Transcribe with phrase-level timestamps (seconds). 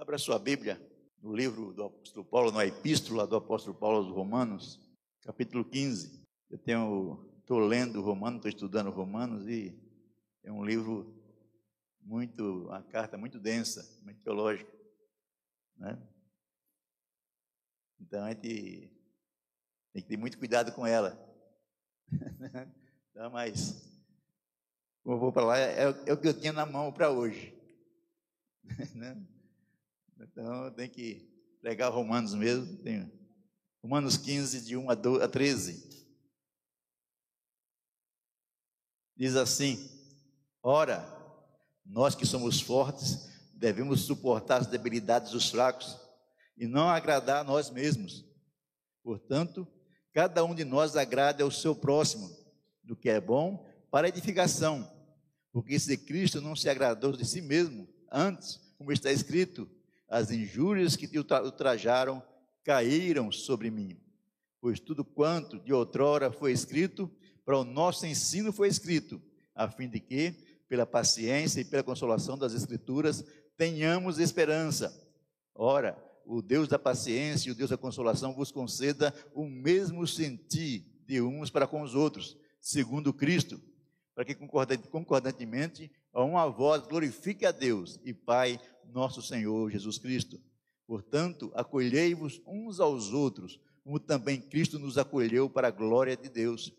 [0.00, 0.80] Abra sua Bíblia
[1.20, 4.80] no livro do apóstolo Paulo, na epístola do apóstolo Paulo aos Romanos,
[5.20, 6.26] capítulo 15.
[6.48, 9.78] Eu tenho, estou lendo Romanos, estou estudando Romanos e
[10.42, 11.14] é um livro
[12.00, 14.72] muito, uma carta muito densa, muito teológica,
[15.76, 16.02] né?
[18.00, 18.90] Então a gente
[19.92, 21.14] tem que ter muito cuidado com ela.
[23.10, 23.86] então, mas
[25.02, 27.54] como eu vou para lá, é, é, o que eu tinha na mão para hoje.
[30.20, 31.26] Então tem que
[31.62, 32.76] pregar Romanos mesmo.
[32.82, 33.10] Tem
[33.82, 35.88] Romanos 15, de 1 a 13.
[39.16, 39.78] Diz assim:
[40.62, 41.02] Ora,
[41.84, 45.98] nós que somos fortes, devemos suportar as debilidades dos fracos
[46.56, 48.24] e não agradar a nós mesmos.
[49.02, 49.66] Portanto,
[50.12, 52.30] cada um de nós agrade ao seu próximo,
[52.82, 54.88] do que é bom para edificação,
[55.52, 59.68] porque se Cristo não se agradou de si mesmo, antes, como está escrito,
[60.10, 62.20] as injúrias que te ultrajaram
[62.64, 63.96] caíram sobre mim.
[64.60, 67.08] Pois tudo quanto de outrora foi escrito,
[67.44, 69.22] para o nosso ensino foi escrito,
[69.54, 70.32] a fim de que,
[70.68, 73.24] pela paciência e pela consolação das Escrituras,
[73.56, 74.92] tenhamos esperança.
[75.54, 80.84] Ora, o Deus da paciência e o Deus da consolação vos conceda o mesmo sentir
[81.06, 83.60] de uns para com os outros, segundo Cristo,
[84.14, 88.60] para que concordantemente a uma voz glorifique a Deus e Pai
[88.92, 90.40] nosso Senhor Jesus Cristo.
[90.86, 96.72] Portanto, acolhei-vos uns aos outros, como também Cristo nos acolheu para a glória de Deus.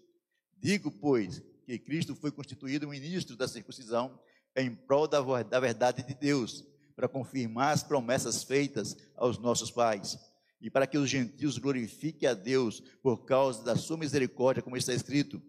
[0.57, 4.19] Digo, pois, que Cristo foi constituído ministro da circuncisão
[4.55, 6.63] em prol da, da verdade de Deus,
[6.95, 10.19] para confirmar as promessas feitas aos nossos pais,
[10.59, 14.93] e para que os gentios glorifiquem a Deus por causa da sua misericórdia, como está
[14.93, 15.41] escrito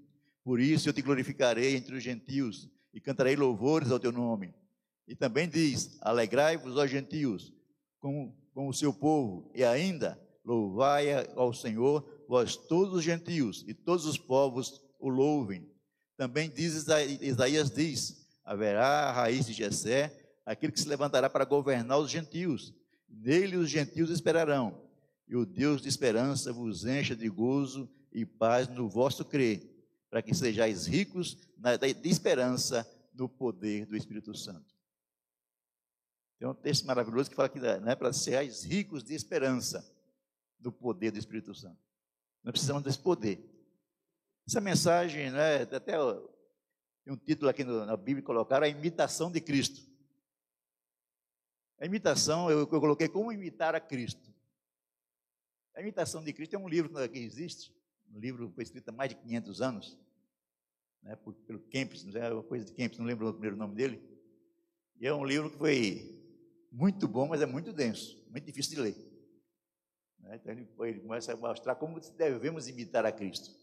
[0.44, 4.52] por isso eu te glorificarei entre os gentios e cantarei louvores ao teu nome.
[5.06, 7.52] E também diz: Alegrai-vos, ó gentios,
[7.98, 13.74] com, com o seu povo, e ainda louvai ao Senhor, vós todos os gentios, e
[13.74, 15.68] todos os povos o louvem.
[16.16, 16.86] Também diz
[17.20, 20.12] Isaías diz: haverá a raiz de Jessé,
[20.44, 22.74] aquele que se levantará para governar os gentios.
[23.08, 24.82] Nele os gentios esperarão.
[25.28, 29.72] E o Deus de esperança vos encha de gozo e paz no vosso crer
[30.10, 34.74] para que sejais ricos na, de esperança no poder do Espírito Santo.
[36.42, 39.88] Tem um texto maravilhoso que fala que né, para sejais ricos de esperança
[40.58, 41.78] do poder do Espírito Santo.
[42.42, 43.48] Nós precisamos desse poder.
[44.44, 49.40] Essa mensagem, né, até tem um título aqui no, na Bíblia colocaram a imitação de
[49.40, 49.88] Cristo.
[51.78, 54.34] A imitação, eu, eu coloquei como imitar a Cristo.
[55.76, 57.72] A imitação de Cristo é um livro que existe,
[58.12, 59.98] um livro que foi escrito há mais de 500 anos,
[61.04, 61.14] né,
[61.46, 64.02] pelo Kempis, não é uma coisa de Kempis, não lembro o primeiro nome dele.
[64.98, 66.20] E é um livro que foi
[66.72, 68.96] muito bom, mas é muito denso, muito difícil de ler.
[70.18, 70.52] Né, então
[70.86, 73.54] ele, começa a mostrar como devemos imitar a Cristo.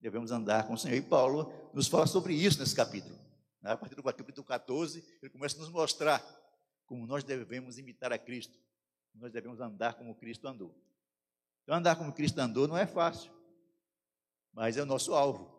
[0.00, 0.96] Devemos andar com o Senhor.
[0.96, 3.16] E Paulo nos fala sobre isso nesse capítulo.
[3.60, 6.24] Né, a partir do capítulo 14, ele começa a nos mostrar
[6.86, 8.58] como nós devemos imitar a Cristo.
[9.14, 10.74] Nós devemos andar como Cristo andou.
[11.64, 13.36] Então, andar como Cristo andou não é fácil
[14.56, 15.54] mas é o nosso alvo,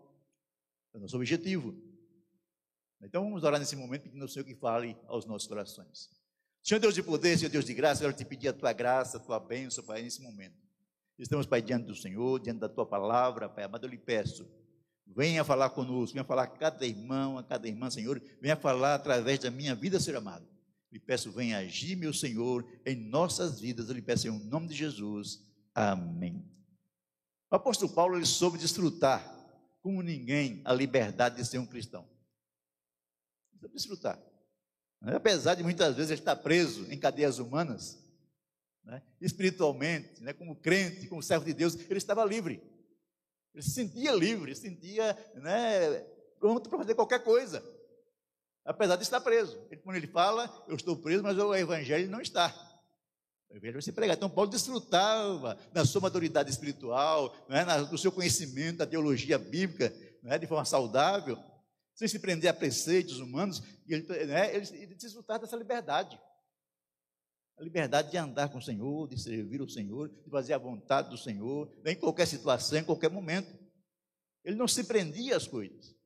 [0.91, 1.79] é o nosso objetivo.
[2.99, 6.09] Então vamos orar nesse momento pedindo ao Senhor que fale aos nossos corações.
[6.67, 9.19] Senhor Deus de poder, Senhor Deus de graça, eu te pedir a tua graça, a
[9.21, 10.57] tua bênção, Pai, nesse momento.
[11.17, 14.45] Estamos, Pai, diante do Senhor, diante da tua palavra, Pai amado, eu lhe peço,
[15.05, 19.39] venha falar conosco, venha falar a cada irmão, a cada irmã, Senhor, venha falar através
[19.39, 20.45] da minha vida, Senhor amado.
[20.91, 24.75] Lhe peço, venha agir, meu Senhor, em nossas vidas, eu lhe peço em nome de
[24.75, 25.41] Jesus.
[25.73, 26.45] Amém.
[27.49, 29.23] O apóstolo Paulo ele soube desfrutar,
[29.81, 32.05] como ninguém, a liberdade de ser um cristão.
[33.57, 34.21] Soube desfrutar.
[35.01, 37.97] Apesar de muitas vezes estar preso em cadeias humanas,
[38.83, 42.61] né, espiritualmente, né, como crente, como servo de Deus, ele estava livre.
[43.53, 45.99] Ele se sentia livre, se sentia né,
[46.39, 47.63] pronto para fazer qualquer coisa.
[48.65, 49.57] Apesar de estar preso.
[49.71, 52.49] Ele, quando ele fala, eu estou preso, mas o evangelho não está.
[53.49, 54.17] O evangelho vai ser pregado.
[54.17, 59.93] Então, Paulo desfrutava da sua maturidade espiritual, é, do seu conhecimento da teologia bíblica,
[60.25, 61.37] é, de forma saudável,
[61.97, 66.21] sem se prender a preceitos humanos, ele, né, ele desfrutava dessa liberdade.
[67.57, 71.09] A liberdade de andar com o Senhor, de servir o Senhor, de fazer a vontade
[71.09, 73.51] do Senhor, em qualquer situação, em qualquer momento.
[74.43, 75.97] Ele não se prendia às coisas.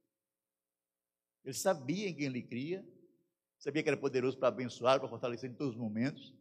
[1.43, 2.87] Ele sabia em quem ele cria,
[3.59, 6.33] sabia que era poderoso para abençoar, para fortalecer em todos os momentos.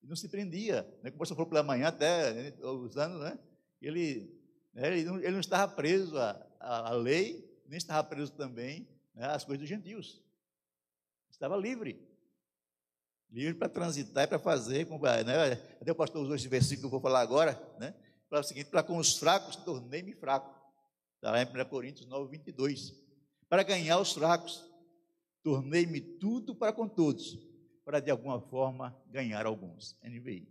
[0.00, 0.82] E não se prendia.
[1.02, 1.10] Né?
[1.10, 3.36] Como você falou pela manhã, até né, os anos, né?
[3.82, 4.32] ele,
[4.72, 9.26] né, ele, não, ele não estava preso à, à, lei, nem estava preso também né,
[9.26, 10.20] às coisas dos gentios.
[11.30, 12.04] Estava livre.
[13.30, 14.88] Livre para transitar e para fazer.
[15.24, 15.52] Né?
[15.80, 17.52] Até o pastor usou esse versículo que eu vou falar agora.
[17.78, 17.94] Né?
[18.28, 20.52] Para o seguinte: para com os fracos tornei-me fraco.
[21.14, 22.92] Está lá em 1 Coríntios 9, 22.
[23.48, 24.68] Para ganhar os fracos,
[25.44, 27.38] tornei-me tudo para com todos,
[27.84, 29.96] para de alguma forma ganhar alguns.
[30.02, 30.48] NVI.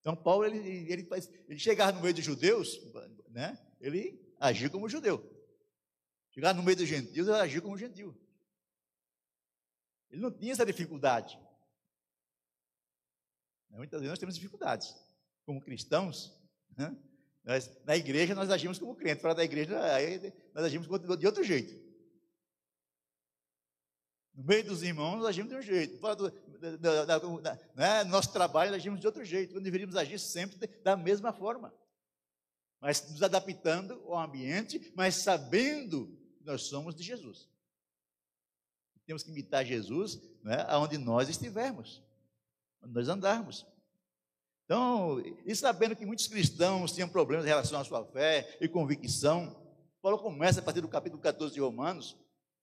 [0.00, 2.78] Então, Paulo, ele, ele, faz, ele chegava no meio dos judeus,
[3.30, 3.58] né?
[3.80, 5.37] ele agia como judeu.
[6.38, 8.16] Chegar no meio dos gentios, ele agia como gentil.
[10.08, 11.36] Ele não tinha essa dificuldade.
[13.70, 14.94] Muitas vezes nós temos dificuldades.
[15.44, 16.32] Como cristãos,
[16.76, 16.96] né?
[17.42, 19.76] nós, na igreja nós agimos como crentes, fora da igreja
[20.54, 20.86] nós agimos
[21.18, 21.74] de outro jeito.
[24.32, 25.98] No meio dos irmãos, nós agimos de um jeito.
[25.98, 26.30] Fora do,
[26.78, 28.04] da, da, da, né?
[28.04, 29.54] Nosso trabalho, nós agimos de outro jeito.
[29.54, 31.74] Quando deveríamos agir sempre da mesma forma.
[32.80, 36.16] Mas nos adaptando ao ambiente, mas sabendo
[36.48, 37.48] nós somos de Jesus.
[39.06, 42.02] Temos que imitar Jesus né, aonde nós estivermos,
[42.82, 43.66] onde nós andarmos.
[44.64, 49.56] Então, e sabendo que muitos cristãos tinham problemas em relação à sua fé e convicção,
[50.02, 52.18] Paulo começa a partir do capítulo 14 de Romanos,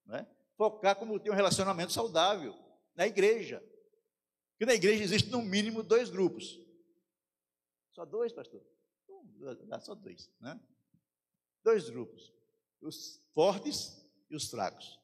[0.06, 2.56] né, focar como ter um relacionamento saudável
[2.96, 3.64] na igreja.
[4.52, 6.62] Porque na igreja existe no mínimo dois grupos.
[7.92, 8.62] Só dois, pastor?
[9.68, 10.60] Dá só dois, né?
[11.64, 12.35] Dois grupos.
[12.86, 13.98] Os fortes
[14.30, 15.00] e os fracos.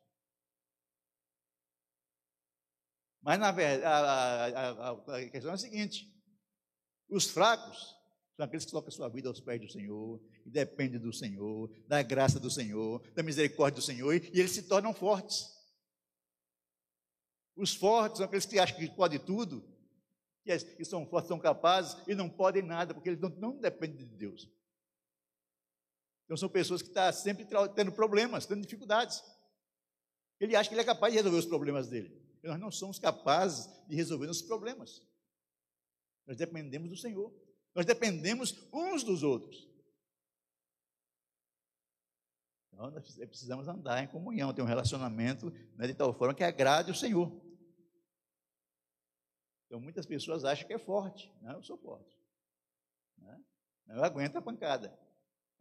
[3.24, 6.08] Mas, na verdade, a, a, a, questão é a seguinte:
[7.10, 7.96] os fracos
[8.36, 11.72] são aqueles que colocam a sua vida aos pés do Senhor, e dependem do Senhor,
[11.88, 15.48] da graça do Senhor, da misericórdia do Senhor, e eles se tornam fortes.
[17.56, 19.68] Os fortes são aqueles que acham que podem tudo,
[20.44, 24.06] que são fortes, são capazes e não podem nada, porque eles não, não dependem de
[24.06, 24.48] Deus.
[26.32, 27.46] Então são pessoas que estão sempre
[27.76, 29.22] tendo problemas, tendo dificuldades.
[30.40, 33.70] Ele acha que ele é capaz de resolver os problemas dele nós não somos capazes
[33.88, 35.02] de resolver nossos problemas.
[36.26, 37.34] Nós dependemos do Senhor.
[37.74, 39.70] Nós dependemos uns dos outros.
[42.74, 46.92] Então, nós precisamos andar em comunhão, ter um relacionamento né, de tal forma que agrade
[46.92, 47.32] o Senhor.
[49.68, 51.32] Então, muitas pessoas acham que é forte.
[51.42, 52.18] Não, eu sou forte.
[53.18, 53.40] Né?
[53.88, 54.98] Eu aguento a pancada.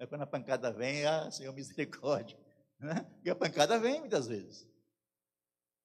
[0.01, 2.39] Mas quando a pancada vem, ah, Senhor, misericórdia.
[2.81, 3.07] Né?
[3.23, 4.67] E a pancada vem muitas vezes.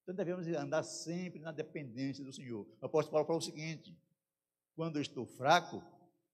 [0.01, 2.65] Então devemos andar sempre na dependência do Senhor.
[2.81, 3.93] O apóstolo Paulo fala o seguinte:
[4.73, 5.83] quando eu estou fraco,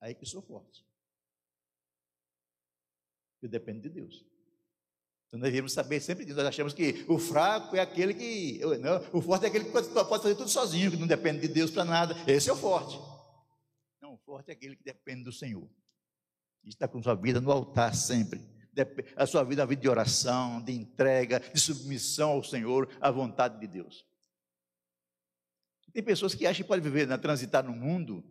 [0.00, 0.86] aí que sou forte.
[3.42, 4.24] Eu dependo de Deus.
[5.26, 6.36] Então devemos saber sempre disso.
[6.36, 8.60] Nós achamos que o fraco é aquele que.
[8.78, 11.72] Não, o forte é aquele que pode fazer tudo sozinho, que não depende de Deus
[11.72, 12.14] para nada.
[12.30, 12.96] Esse é o forte.
[14.00, 15.68] Não, o forte é aquele que depende do Senhor.
[16.64, 18.52] Está com sua vida no altar sempre
[19.16, 23.10] a sua vida é uma vida de oração, de entrega, de submissão ao Senhor, à
[23.10, 24.06] vontade de Deus.
[25.92, 28.24] Tem pessoas que acham que podem viver, né, transitar no mundo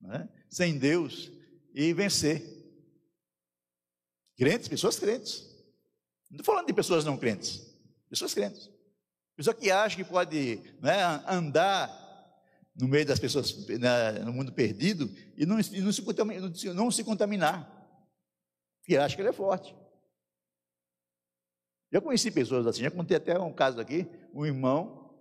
[0.00, 1.32] né, sem Deus
[1.74, 2.42] e vencer.
[4.36, 5.40] Crentes, pessoas crentes.
[6.30, 7.74] Não estou falando de pessoas não crentes,
[8.10, 8.70] pessoas crentes.
[9.34, 12.04] Pessoa que acha que pode né, andar
[12.74, 15.92] no meio das pessoas, né, no mundo perdido, e não, e não,
[16.54, 17.75] se, não se contaminar.
[18.86, 19.74] Porque acha que ele é forte.
[21.92, 25.12] Já conheci pessoas assim, já contei até um caso aqui, um irmão,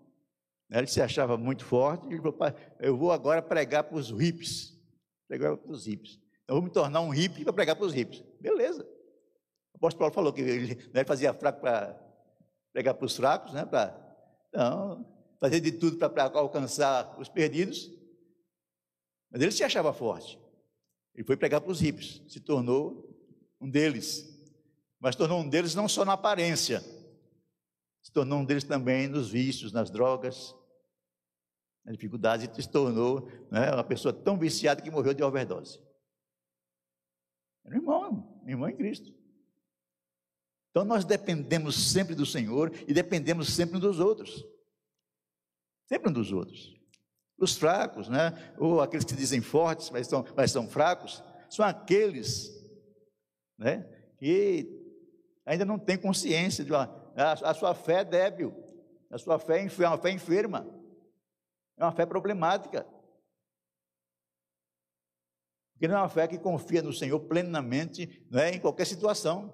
[0.69, 2.37] né, ele se achava muito forte, ele falou,
[2.79, 4.79] eu vou agora pregar para os hippies,
[5.27, 6.19] pregar para os hippies.
[6.47, 8.23] Eu vou me tornar um hippie para pregar para os hippies.
[8.39, 8.83] Beleza.
[9.73, 11.99] O apóstolo Paulo falou que ele, né, ele fazia fraco para
[12.71, 13.99] pregar para os fracos, né, para
[14.49, 17.91] então, fazer de tudo para alcançar os perdidos.
[19.31, 20.39] Mas ele se achava forte.
[21.15, 23.14] Ele foi pregar para os hippies, se tornou
[23.59, 24.35] um deles
[25.05, 26.83] mas tornou um deles não só na aparência,
[28.01, 30.55] se tornou um deles também nos vícios, nas drogas,
[31.83, 35.79] nas dificuldades, e se tornou né, uma pessoa tão viciada que morreu de overdose.
[37.63, 39.13] Era um irmão, um irmão em Cristo.
[40.71, 44.43] Então nós dependemos sempre do Senhor e dependemos sempre um dos outros.
[45.85, 46.73] Sempre um dos outros.
[47.37, 48.33] Os fracos, né?
[48.57, 52.64] ou aqueles que dizem fortes, mas são, mas são fracos, são aqueles
[53.57, 53.83] né?
[54.17, 54.69] que
[55.45, 56.83] ainda não tem consciência de uma,
[57.15, 58.53] a, a sua fé é débil,
[59.09, 60.67] a sua fé é uma fé enferma,
[61.77, 62.85] é uma fé problemática.
[65.73, 69.53] Porque não é uma fé que confia no Senhor plenamente não é, em qualquer situação.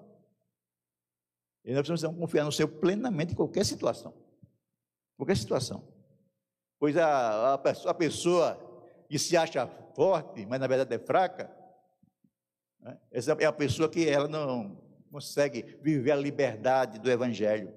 [1.64, 4.14] E nós precisamos confiar no Senhor plenamente em qualquer situação.
[5.16, 5.86] Qualquer situação.
[6.78, 8.56] Pois a, a, a pessoa
[9.08, 11.50] que se acha forte, mas na verdade é fraca,
[12.82, 17.72] né, essa é a pessoa que ela não, consegue viver a liberdade do Evangelho.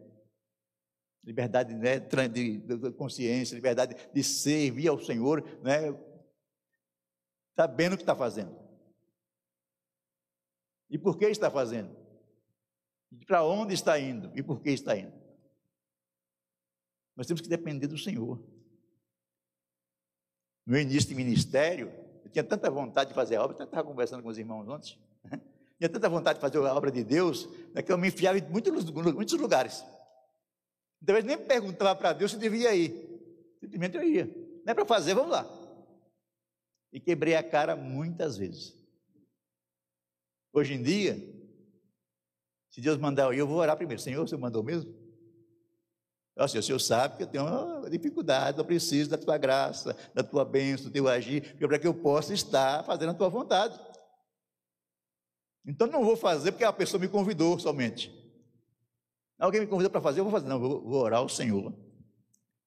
[1.21, 5.91] liberdade né, de, de consciência, liberdade de servir ao Senhor, né,
[7.57, 8.57] sabendo o que está fazendo.
[10.89, 11.93] E por que está fazendo?
[13.27, 15.13] Para onde está indo e por que está indo?
[17.15, 18.41] Nós temos que depender do Senhor.
[20.65, 21.91] No início de ministério,
[22.25, 24.97] eu tinha tanta vontade de fazer a obra, eu estava conversando com os irmãos ontem,
[25.23, 25.39] né?
[25.77, 28.49] tinha tanta vontade de fazer a obra de Deus, né, que eu me enfiava em
[28.49, 29.85] muitos, muitos lugares.
[31.05, 32.91] Eu nem perguntava para Deus se devia ir,
[33.59, 34.25] simplesmente eu ia.
[34.65, 35.45] Não é para fazer, vamos lá.
[36.91, 38.73] E quebrei a cara muitas vezes.
[40.51, 41.15] Hoje em dia,
[42.71, 44.01] se Deus mandar eu ir, eu vou orar primeiro.
[44.01, 44.91] Senhor, você mandou mesmo?
[46.37, 50.43] O Senhor sabe que eu tenho uma dificuldade, eu preciso da tua graça, da tua
[50.43, 53.79] bênção, do teu agir, para que eu possa estar fazendo a tua vontade.
[55.65, 58.13] Então não vou fazer porque a pessoa me convidou somente.
[59.39, 60.47] Alguém me convidou para fazer, eu vou fazer.
[60.47, 61.73] Não, vou, vou orar ao Senhor.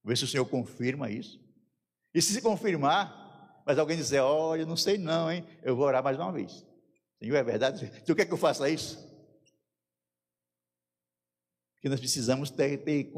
[0.03, 1.39] Ver se o Senhor confirma isso.
[2.15, 5.47] E se se confirmar, mas alguém dizer, olha, não sei não, hein?
[5.63, 6.67] Eu vou orar mais uma vez.
[7.19, 7.91] Senhor, é verdade?
[8.05, 9.08] Tu quer que eu faça isso?
[11.79, 13.13] Porque nós precisamos ter, ter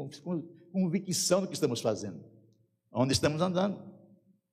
[0.71, 2.23] convicção do que estamos fazendo.
[2.91, 3.81] Onde estamos andando.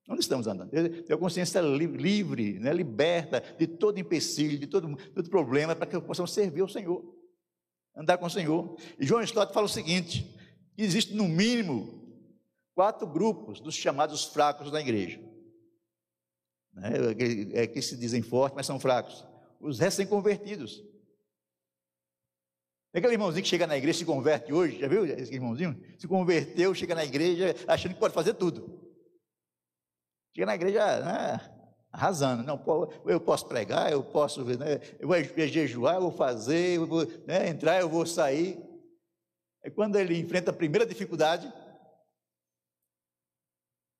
[0.09, 0.71] Onde estamos andando?
[0.71, 6.33] Ter consciência livre, né, liberta de todo empecilho, de todo, todo problema, para que possamos
[6.33, 7.03] servir ao Senhor.
[7.95, 8.75] Andar com o Senhor.
[8.99, 10.35] E João Stott fala o seguinte:
[10.75, 11.99] que existe no mínimo
[12.73, 15.21] quatro grupos dos chamados fracos da igreja.
[16.73, 16.91] Né,
[17.53, 19.23] é, é que se dizem fortes, mas são fracos.
[19.59, 20.81] Os recém-convertidos.
[22.93, 25.79] Aquele irmãozinho que chega na igreja se converte hoje, já viu esse irmãozinho?
[25.97, 28.81] Se converteu, chega na igreja achando que pode fazer tudo.
[30.35, 31.39] Chega na igreja né,
[31.91, 32.41] arrasando.
[32.41, 32.59] Não,
[33.05, 35.15] eu posso pregar, eu posso, né, eu vou
[35.47, 38.59] jejuar, eu vou fazer, eu vou né, entrar, eu vou sair.
[39.63, 41.53] E quando ele enfrenta a primeira dificuldade, o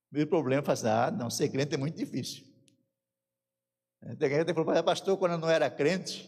[0.09, 2.43] primeiro problema, fala assim, ah, não, ser crente é muito difícil.
[4.17, 6.27] Tem gente que falou, pastor, quando eu não era crente,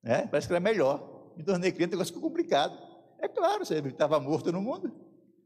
[0.00, 2.76] né, parece que era melhor me tornei crente, o negócio ficou complicado.
[3.18, 4.92] É claro, você estava morto no mundo,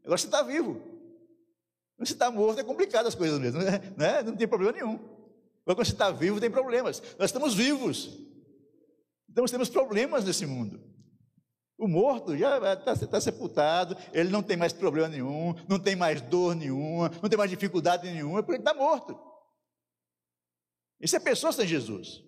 [0.05, 0.81] agora você está vivo.
[1.97, 3.81] Quando você está morto, é complicado as coisas mesmo, né?
[3.97, 4.23] né?
[4.23, 4.95] não tem problema nenhum.
[4.95, 7.03] Agora, quando você está vivo, tem problemas.
[7.19, 8.19] Nós estamos vivos.
[9.31, 10.81] Então, nós temos problemas nesse mundo.
[11.79, 16.23] O morto já está tá sepultado, ele não tem mais problema nenhum, não tem mais
[16.23, 19.19] dor nenhuma, não tem mais dificuldade nenhuma, porque ele está morto.
[21.01, 22.23] Isso é pessoa sem Jesus.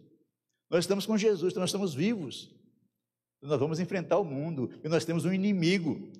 [0.71, 2.55] Nós estamos com Jesus, então nós estamos vivos.
[3.41, 6.11] Nós vamos enfrentar o mundo e nós temos um inimigo.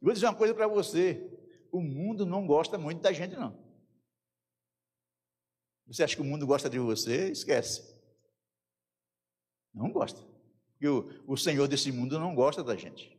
[0.00, 1.30] vou dizer uma coisa para você:
[1.70, 3.64] o mundo não gosta muito da gente, não.
[5.86, 7.30] Você acha que o mundo gosta de você?
[7.30, 7.94] Esquece.
[9.72, 10.20] Não gosta.
[10.72, 13.16] Porque o, o Senhor desse mundo não gosta da gente.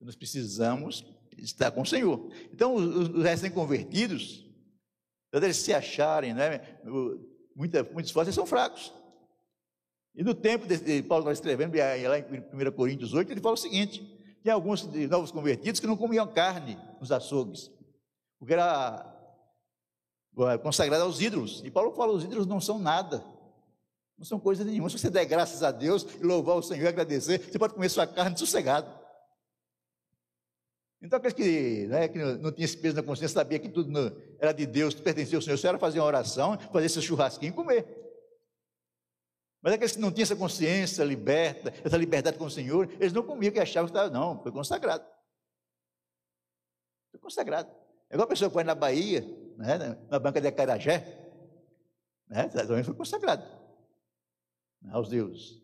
[0.00, 1.04] Nós precisamos
[1.38, 2.30] estar com o Senhor.
[2.52, 4.46] Então, os, os recém-convertidos,
[5.32, 6.80] eles se acharem, né,
[7.54, 8.92] muitos fortes são fracos.
[10.14, 13.58] E no tempo de, Paulo estava escrevendo, lá em 1 Coríntios 8, ele fala o
[13.58, 14.00] seguinte:
[14.42, 17.70] tem alguns novos convertidos que não comiam carne nos açougues,
[18.38, 19.12] porque era
[20.62, 21.62] consagrado aos ídolos.
[21.64, 23.24] E Paulo fala: os ídolos não são nada,
[24.16, 24.88] não são coisa nenhuma.
[24.88, 27.88] Se você der graças a Deus e louvar o Senhor e agradecer, você pode comer
[27.88, 29.02] sua carne sossegado.
[31.02, 33.92] Então, aqueles que, né, que não, tinham esse peso na consciência, sabia que tudo
[34.38, 37.54] era de Deus, pertencia ao Senhor, só era fazer uma oração, fazer esse churrasquinho e
[37.54, 38.03] comer.
[39.64, 43.22] Mas aqueles que não tinham essa consciência liberta, essa liberdade com o Senhor, eles não
[43.22, 45.02] comiam que achavam que estava, não, foi consagrado.
[47.10, 47.70] Foi consagrado.
[48.10, 49.22] É igual a pessoa que vai na Bahia,
[49.56, 51.32] né, na banca de Acarajé,
[52.28, 53.42] né, também foi consagrado
[54.82, 55.62] né, aos deuses.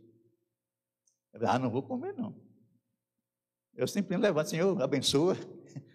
[1.34, 2.34] Ah, não vou comer, não.
[3.74, 5.36] Eu sempre levanto, Senhor, abençoa,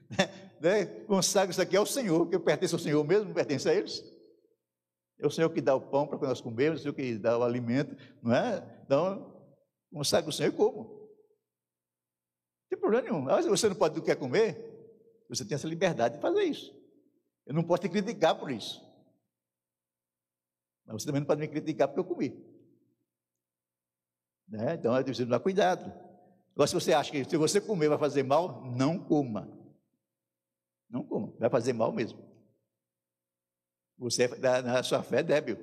[0.61, 4.14] né, consagro isso aqui ao Senhor, porque pertence ao Senhor mesmo, não pertence a eles.
[5.17, 7.37] É o Senhor que dá o pão para nós comermos, é o Senhor que dá
[7.37, 8.81] o alimento, não é?
[8.83, 9.33] Então,
[9.91, 10.83] consagra o Senhor e como.
[10.83, 13.21] Não tem problema nenhum.
[13.21, 14.75] Mas você não pode do que quer comer,
[15.29, 16.73] você tem essa liberdade de fazer isso.
[17.45, 18.83] Eu não posso te criticar por isso.
[20.85, 22.29] Mas você também não pode me criticar porque eu comi.
[24.47, 24.75] Né?
[24.75, 25.91] Então, eu preciso dar cuidado.
[26.53, 29.51] Agora, se você acha que se você comer vai fazer mal, não coma.
[30.89, 32.34] Não coma, vai fazer mal mesmo.
[33.97, 34.29] Você,
[34.77, 35.57] a sua fé é débil.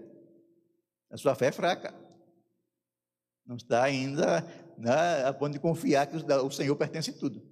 [1.10, 1.94] A sua fé é fraca.
[3.44, 4.40] Não está ainda
[4.78, 7.42] né, a ponto de confiar que o Senhor pertence tudo.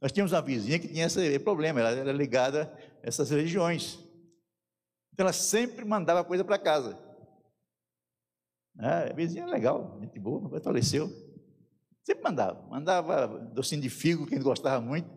[0.00, 3.98] Nós tínhamos uma vizinha que tinha esse problema, ela era ligada a essas religiões.
[5.12, 6.98] Então ela sempre mandava coisa para casa.
[8.78, 11.08] Ah, a vizinha é legal, gente boa, mas faleceu.
[12.04, 12.62] Sempre mandava.
[12.68, 15.10] Mandava docinho de figo, quem gostava muito.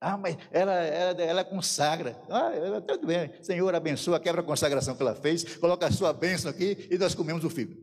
[0.00, 2.20] Ah, mas ela, ela, ela consagra.
[2.30, 3.30] Ah, tudo bem.
[3.42, 7.14] Senhor, abençoa, quebra a consagração que ela fez, coloca a sua bênção aqui e nós
[7.14, 7.76] comemos o figo.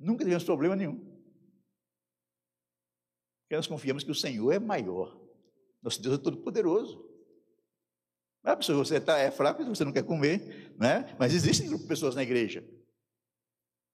[0.00, 0.98] Nunca tivemos problema nenhum.
[3.42, 5.20] Porque nós confiamos que o Senhor é maior.
[5.82, 7.06] Nosso Deus é todo poderoso.
[8.42, 11.14] Ah, se você tá, é fraco, você não quer comer, né?
[11.18, 12.64] mas existem pessoas na igreja.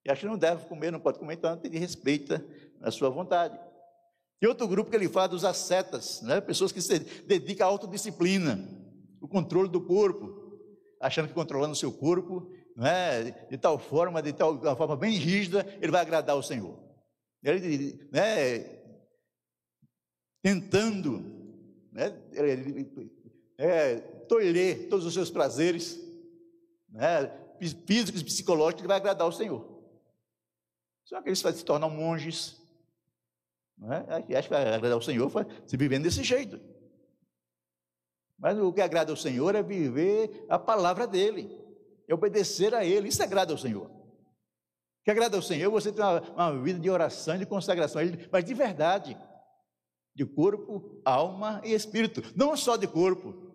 [0.06, 2.46] E acho que não deve comer, não pode comer, então ele respeita
[2.80, 3.58] a sua vontade.
[4.40, 6.40] Tem outro grupo que ele fala dos ascetas, né?
[6.40, 8.58] pessoas que se dedicam à autodisciplina,
[9.20, 10.58] o controle do corpo,
[11.00, 13.30] achando que controlando o seu corpo, né?
[13.50, 16.78] de tal forma, de tal forma bem rígida, ele vai agradar ao Senhor.
[17.42, 18.78] Ele, né?
[20.42, 21.20] tentando
[21.92, 22.16] né?
[23.58, 23.96] é,
[24.28, 25.98] tolher todos os seus prazeres
[26.88, 27.26] né?
[27.86, 29.78] físicos e psicológicos, ele vai agradar ao Senhor.
[31.04, 32.56] Só que eles se tornam monges.
[33.78, 34.36] Não é?
[34.36, 35.30] Acho que agradar ao Senhor
[35.66, 36.60] se vivendo desse jeito.
[38.38, 41.58] Mas o que agrada ao Senhor é viver a palavra dele,
[42.08, 43.08] é obedecer a ele.
[43.08, 43.86] Isso agrada ao Senhor.
[43.86, 48.02] O que agrada ao Senhor, você tem uma, uma vida de oração e de consagração
[48.30, 49.18] mas de verdade,
[50.14, 53.48] de corpo, alma e espírito, não só de corpo,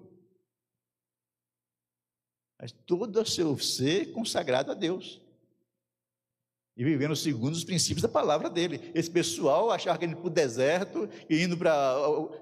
[2.59, 5.22] mas todo o seu ser consagrado a Deus
[6.75, 8.91] e vivendo segundo os princípios da palavra dele.
[8.95, 11.95] Esse pessoal achava que ele para o deserto e indo para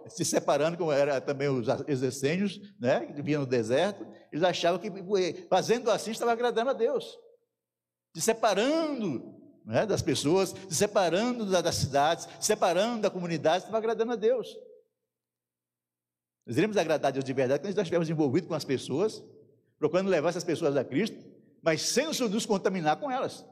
[0.07, 4.89] se separando, como era também os essênios, né, que viviam no deserto, eles achavam que
[5.50, 7.17] fazendo assim estava agradando a Deus,
[8.15, 9.35] se separando
[9.65, 14.47] né, das pessoas, se separando das cidades, se separando da comunidade, estava agradando a Deus.
[16.45, 19.21] Nós iremos agradar a Deus de verdade quando nós estivermos envolvidos com as pessoas,
[19.77, 21.17] procurando levar essas pessoas a Cristo,
[21.61, 23.45] mas sem nos contaminar com elas.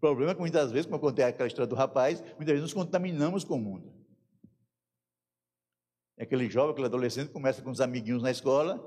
[0.00, 2.72] Problema é que muitas vezes, como eu contei aquela história do rapaz, muitas vezes nos
[2.72, 3.92] contaminamos com o mundo.
[6.16, 8.78] É aquele jovem, aquele adolescente começa com os amiguinhos na escola,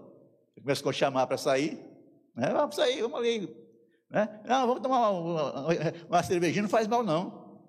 [0.59, 1.75] começa a chamar para sair,
[2.35, 2.51] né?
[2.51, 3.55] vamos sair, vamos ali.
[4.09, 4.41] Né?
[4.45, 5.73] Não, vamos tomar uma, uma,
[6.07, 7.61] uma, cervejinha, não faz mal não.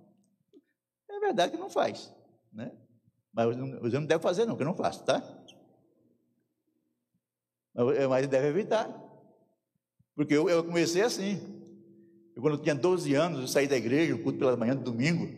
[1.10, 2.14] É verdade que não faz.
[2.50, 2.72] Né?
[3.32, 5.22] Mas você não deve fazer não, que eu não faço, tá?
[8.08, 8.88] Mas deve evitar.
[10.14, 11.63] Porque eu, eu comecei assim.
[12.34, 15.28] Eu, quando eu tinha 12 anos, eu saí da igreja, o culto pela manhã, domingo.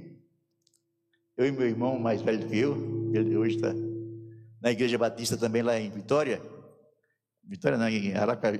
[1.36, 3.72] Eu e meu irmão, mais velho do que eu, ele hoje está
[4.60, 6.40] na igreja batista também lá em Vitória.
[7.44, 8.50] Vitória não, em Araca,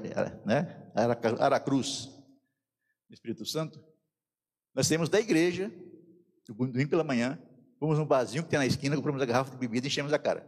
[0.45, 0.91] né?
[0.95, 2.11] Araca, Aracruz,
[3.09, 3.83] no Espírito Santo.
[4.75, 5.73] Nós saímos da igreja,
[6.47, 7.39] domingo pela manhã,
[7.79, 10.19] fomos num barzinho que tem na esquina, compramos a garrafa de bebida e enchemos a
[10.19, 10.47] cara.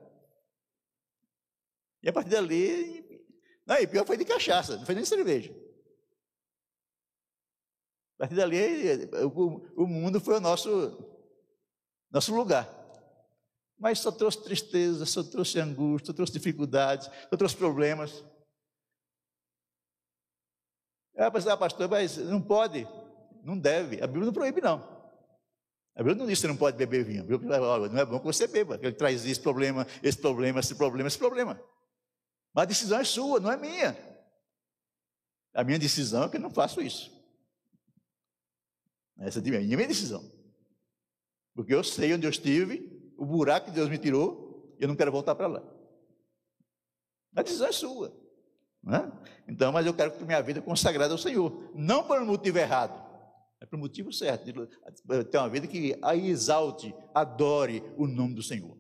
[2.02, 3.24] E a partir dali,
[3.66, 5.52] não, e pior foi de cachaça, não foi nem cerveja.
[8.18, 10.68] A partir dali, o, o mundo foi o nosso,
[12.10, 12.68] nosso lugar.
[13.78, 18.24] Mas só trouxe tristeza, só trouxe angústia, só trouxe dificuldades, só trouxe problemas.
[21.16, 22.88] Ah, pastor, mas não pode,
[23.44, 24.02] não deve.
[24.02, 24.80] A Bíblia não proíbe, não.
[25.94, 27.22] A Bíblia não diz que você não pode beber vinho.
[27.22, 30.58] A Bíblia fala, não é bom que você beba, ele traz esse problema, esse problema,
[30.58, 31.60] esse problema, esse problema.
[32.52, 33.96] Mas a decisão é sua, não é minha.
[35.54, 37.17] A minha decisão é que eu não faço isso.
[39.18, 40.30] Essa é a minha decisão.
[41.54, 45.10] Porque eu sei onde eu estive, o buraco que Deus me tirou, eu não quero
[45.10, 45.78] voltar para lá.
[47.34, 48.16] A decisão é sua.
[48.86, 49.50] É?
[49.50, 51.70] Então, mas eu quero que minha vida é consagrada ao Senhor.
[51.74, 52.94] Não por um motivo errado,
[53.60, 54.44] é por um motivo certo.
[55.30, 58.78] Ter uma vida que a exalte, adore o nome do Senhor.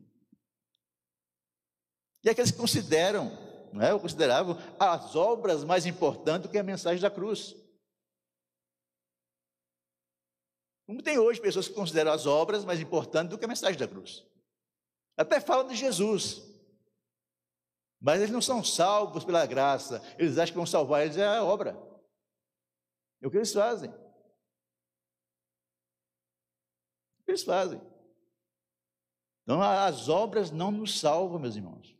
[2.24, 3.30] E aqueles que consideram,
[3.72, 3.92] não é?
[3.92, 7.56] ou consideravam as obras mais importantes do que a mensagem da cruz.
[10.88, 13.86] Como tem hoje pessoas que consideram as obras mais importantes do que a mensagem da
[13.86, 14.26] cruz.
[15.18, 16.42] Até falam de Jesus.
[18.00, 20.00] Mas eles não são salvos pela graça.
[20.18, 21.78] Eles acham que vão salvar eles é a obra.
[23.20, 23.90] É o que eles fazem.
[23.90, 23.94] O
[27.26, 27.82] que eles fazem.
[29.42, 31.94] Então, as obras não nos salvam, meus irmãos.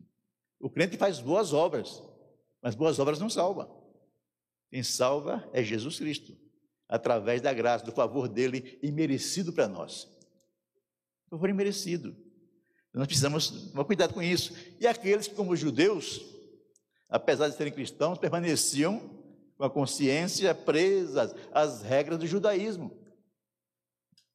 [0.58, 2.02] O crente faz boas obras,
[2.62, 3.86] mas boas obras não salvam.
[4.70, 6.47] Quem salva é Jesus Cristo
[6.88, 10.08] através da graça, do favor dele imerecido para nós.
[11.28, 12.16] Favor imerecido.
[12.94, 14.54] Nós precisamos tomar cuidado com isso.
[14.80, 16.20] E aqueles que, como judeus,
[17.08, 19.18] apesar de serem cristãos, permaneciam
[19.56, 22.96] com a consciência presa às regras do judaísmo.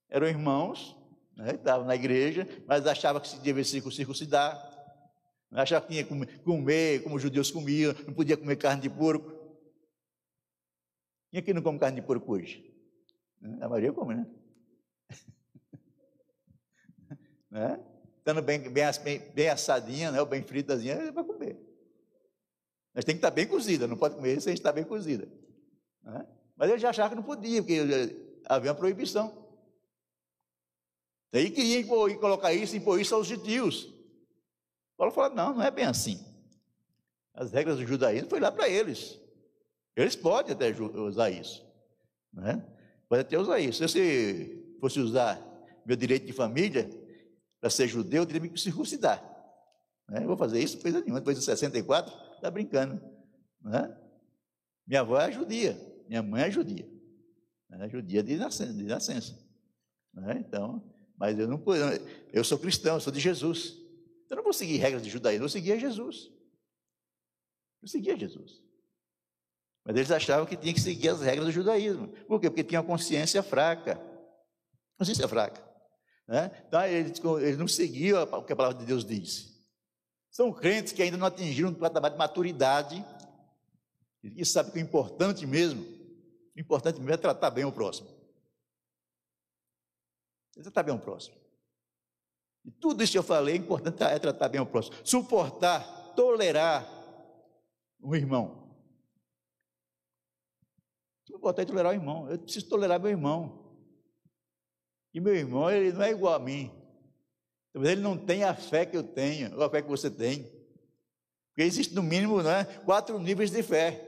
[0.09, 0.95] Eram irmãos,
[1.35, 4.71] né, estavam na igreja, mas achavam que se devia circuncidar,
[5.51, 9.42] achavam que tinha que comer como os judeus comiam, não podia comer carne de porco.
[11.33, 12.63] Quem aqui não come carne de porco hoje?
[13.59, 14.27] A maioria come, né?
[17.49, 17.83] né?
[18.19, 18.83] Estando bem, bem,
[19.33, 20.19] bem assadinha, né?
[20.19, 21.59] ou bem fritazinha, é para comer.
[22.93, 25.27] Mas tem que estar bem cozida, não pode comer sem estar bem cozida.
[26.03, 26.23] Né?
[26.55, 27.79] Mas ele já achava que não podia, porque
[28.45, 29.35] havia uma proibição.
[31.31, 33.91] Daí queria impor, colocar isso, impor isso aos gentios.
[34.95, 36.23] Paulo falou, não, não é bem assim.
[37.33, 39.22] As regras do judaísmo foi lá para eles.
[39.95, 41.65] Eles podem até usar isso.
[42.33, 42.65] Né?
[43.07, 43.87] Pode até usar isso.
[43.87, 45.41] Se eu fosse usar
[45.85, 46.89] meu direito de família
[47.59, 49.21] para ser judeu, eu teria que me circuncidar.
[50.09, 50.23] Né?
[50.23, 51.19] Eu vou fazer isso depois nenhuma.
[51.19, 53.01] Depois de 64, está brincando.
[53.61, 53.97] Né?
[54.87, 56.91] Minha avó é judia, minha mãe é judia.
[57.71, 58.73] É judia de nascença.
[58.73, 59.39] De nascença.
[60.13, 60.43] Né?
[60.47, 60.83] Então,
[61.17, 61.63] mas eu não
[62.31, 63.79] eu sou cristão, eu sou de Jesus.
[64.29, 66.31] Eu não vou seguir regras de judaísmo, eu seguia Jesus.
[67.81, 68.62] Eu seguia Jesus.
[69.85, 72.07] Mas eles achavam que tinha que seguir as regras do judaísmo.
[72.27, 72.49] Por quê?
[72.49, 73.99] Porque tinha uma consciência fraca.
[74.97, 75.61] Consciência fraca.
[76.27, 76.51] Né?
[76.67, 79.53] Então, eles, eles não seguiam o que a palavra de Deus diz.
[80.31, 83.05] São crentes que ainda não atingiram um patamar de maturidade
[84.23, 85.83] e sabem que o importante mesmo,
[86.55, 88.09] o importante mesmo é tratar bem o próximo.
[90.57, 91.35] É tratar bem o próximo.
[92.63, 94.95] E tudo isso que eu falei, é importante é tratar bem o próximo.
[95.03, 95.83] Suportar,
[96.15, 96.87] tolerar
[98.01, 98.62] um irmão.
[101.43, 102.31] Suportar e tolerar o irmão.
[102.31, 103.69] Eu preciso tolerar meu irmão.
[105.13, 106.71] E meu irmão, ele não é igual a mim.
[107.73, 110.43] Talvez ele não tenha a fé que eu tenho, ou a fé que você tem.
[111.49, 114.01] Porque existe, no mínimo, né, quatro níveis de fé.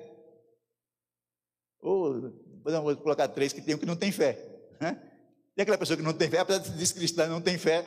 [1.81, 2.31] Ou,
[2.63, 4.39] podemos colocar três que tem um que não tem fé.
[4.79, 4.93] Né?
[5.53, 7.83] Tem aquela pessoa que não tem fé, apesar de ser cristã, não tem fé.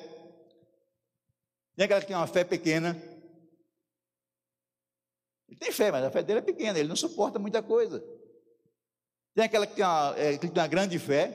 [1.75, 2.95] Tem aquela que tem uma fé pequena.
[5.49, 8.18] Ele tem fé, mas a fé dele é pequena, ele não suporta muita coisa.
[9.38, 11.29] Tem aquela que tem uma, é, que tem uma grande fé.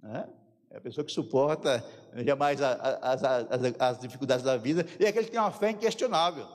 [0.00, 0.32] Né?
[0.70, 1.84] É a pessoa que suporta
[2.24, 4.86] jamais as, as, as, dificuldades da vida.
[5.00, 6.46] E aquele que tem uma fé inquestionável.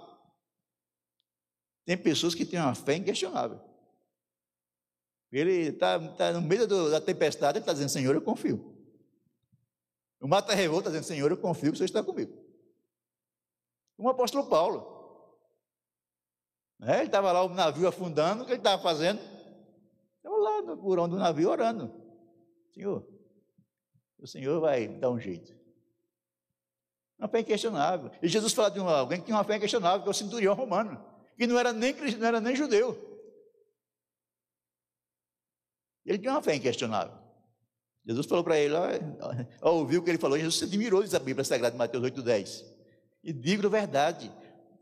[1.84, 3.60] Tem pessoas que têm uma fé inquestionável.
[5.30, 8.74] Ele está tá no meio do, da tempestade, ele está dizendo, Senhor, eu confio.
[10.22, 12.32] O mata revolta dizendo, Senhor, eu confio que o Senhor está comigo.
[13.98, 14.96] Como o apóstolo Paulo.
[16.82, 19.35] É, ele estava lá, o navio afundando, o que ele estava fazendo?
[20.46, 21.92] Lá no porão do navio orando.
[22.72, 23.04] Senhor,
[24.20, 25.58] o Senhor vai dar um jeito.
[27.18, 28.12] Uma fé inquestionável.
[28.22, 31.04] E Jesus fala de alguém que tinha uma fé inquestionável, que é o centurião romano,
[31.36, 32.96] que não era nem, não era nem judeu.
[36.06, 37.18] Ele tinha uma fé inquestionável.
[38.06, 38.76] Jesus falou para ele,
[39.62, 42.04] ao ouvir o que ele falou, Jesus se admirou, diz a Bíblia Sagrada de Mateus
[42.04, 42.64] 8,10.
[43.24, 44.32] E digo a verdade,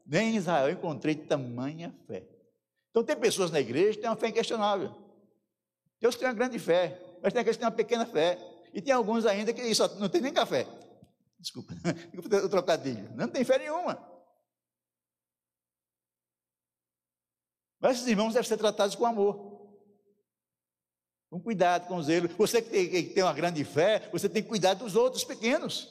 [0.05, 2.27] nem em Israel encontrei tamanha fé.
[2.89, 5.02] Então tem pessoas na igreja que têm uma fé inquestionável.
[6.03, 8.37] Deus tem uma grande fé, mas tem aqueles que têm uma pequena fé.
[8.73, 10.67] E tem alguns ainda que só não tem nem café.
[11.39, 11.73] Desculpa,
[12.43, 13.09] o trocadilho.
[13.15, 14.05] Não tem fé nenhuma.
[17.79, 19.79] Mas esses irmãos devem ser tratados com amor.
[21.29, 22.27] Com cuidado, com zelo.
[22.27, 25.89] Você que tem, que tem uma grande fé, você tem que cuidar dos outros pequenos.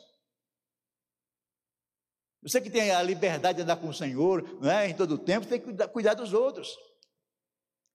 [2.42, 5.18] Você que tem a liberdade de andar com o Senhor não é, em todo o
[5.18, 6.76] tempo, tem que cuidar, cuidar dos outros.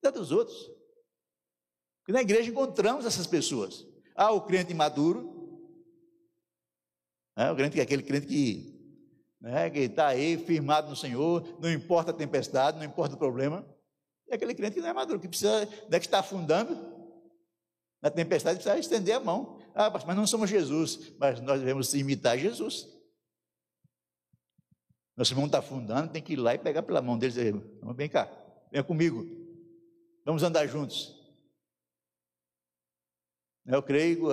[0.02, 0.77] Cuidar dos outros.
[2.08, 3.86] Porque na igreja encontramos essas pessoas.
[4.16, 5.60] Há o crente maduro,
[7.36, 8.80] é, o crente, aquele crente que
[9.42, 13.68] né, está aí firmado no Senhor, não importa a tempestade, não importa o problema.
[14.26, 16.78] E aquele crente que não é maduro, que precisa, né, que está afundando,
[18.02, 19.60] na tempestade precisa estender a mão.
[19.76, 22.88] Ah, mas não somos Jesus, mas nós devemos imitar Jesus.
[25.18, 27.64] Nosso irmão está afundando, tem que ir lá e pegar pela mão dele e dizer,
[27.98, 28.32] vem cá,
[28.72, 29.28] venha comigo.
[30.24, 31.17] Vamos andar juntos.
[33.68, 34.24] Eu creio,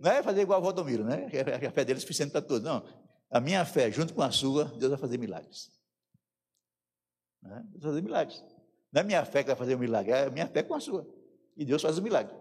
[0.00, 1.26] não é fazer igual a Valdomiro, né?
[1.66, 2.62] A fé dele é suficiente para todos.
[2.62, 2.84] Não,
[3.28, 5.68] a minha fé, junto com a sua, Deus vai fazer milagres.
[7.42, 7.60] Né?
[7.70, 8.44] Deus vai fazer milagres.
[8.92, 10.80] Não é minha fé que vai fazer o milagre, é a minha fé com a
[10.80, 11.04] sua.
[11.56, 12.36] E Deus faz o milagre.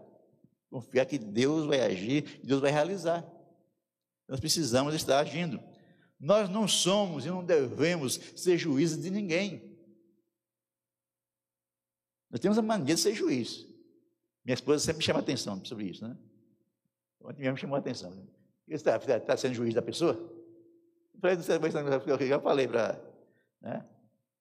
[0.70, 3.26] Confiar que Deus vai agir, Deus vai realizar.
[4.28, 5.60] Nós precisamos estar agindo.
[6.20, 9.76] Nós não somos e não devemos ser juízes de ninguém.
[12.30, 13.71] Nós temos a mania de ser juiz.
[14.44, 16.18] Minha esposa sempre me chama atenção sobre isso, né?
[17.22, 18.12] Ontem mesmo me chamou a atenção.
[18.68, 20.14] Você está, está sendo juiz da pessoa?
[21.14, 23.00] Eu falei para.
[23.62, 23.88] Né?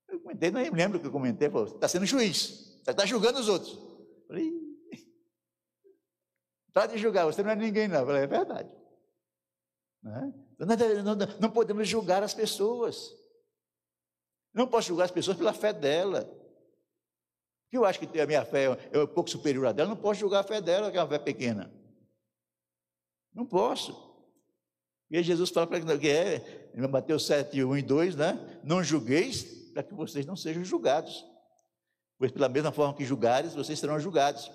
[0.09, 1.49] Eu comentei, não lembro o que eu comentei.
[1.49, 3.73] está sendo juiz, está julgando os outros.
[3.75, 4.53] Eu falei,
[6.73, 8.01] para de julgar, você não é ninguém, não.
[8.01, 8.71] Eu falei, é verdade.
[10.03, 10.67] Não,
[11.05, 13.13] não, não podemos julgar as pessoas.
[14.55, 16.29] Não posso julgar as pessoas pela fé dela.
[17.71, 20.21] Que eu acho que a minha fé é um pouco superior à dela, não posso
[20.21, 21.73] julgar a fé dela, que é uma fé pequena.
[23.33, 24.11] Não posso.
[25.11, 28.61] E Jesus fala para que é, em Mateus 7, 1 e 2, né?
[28.65, 31.25] Não julgueis para que vocês não sejam julgados.
[32.19, 34.51] Pois pela mesma forma que julgares, vocês serão julgados.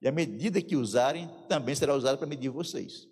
[0.00, 3.08] E a medida que usarem também será usada para medir vocês.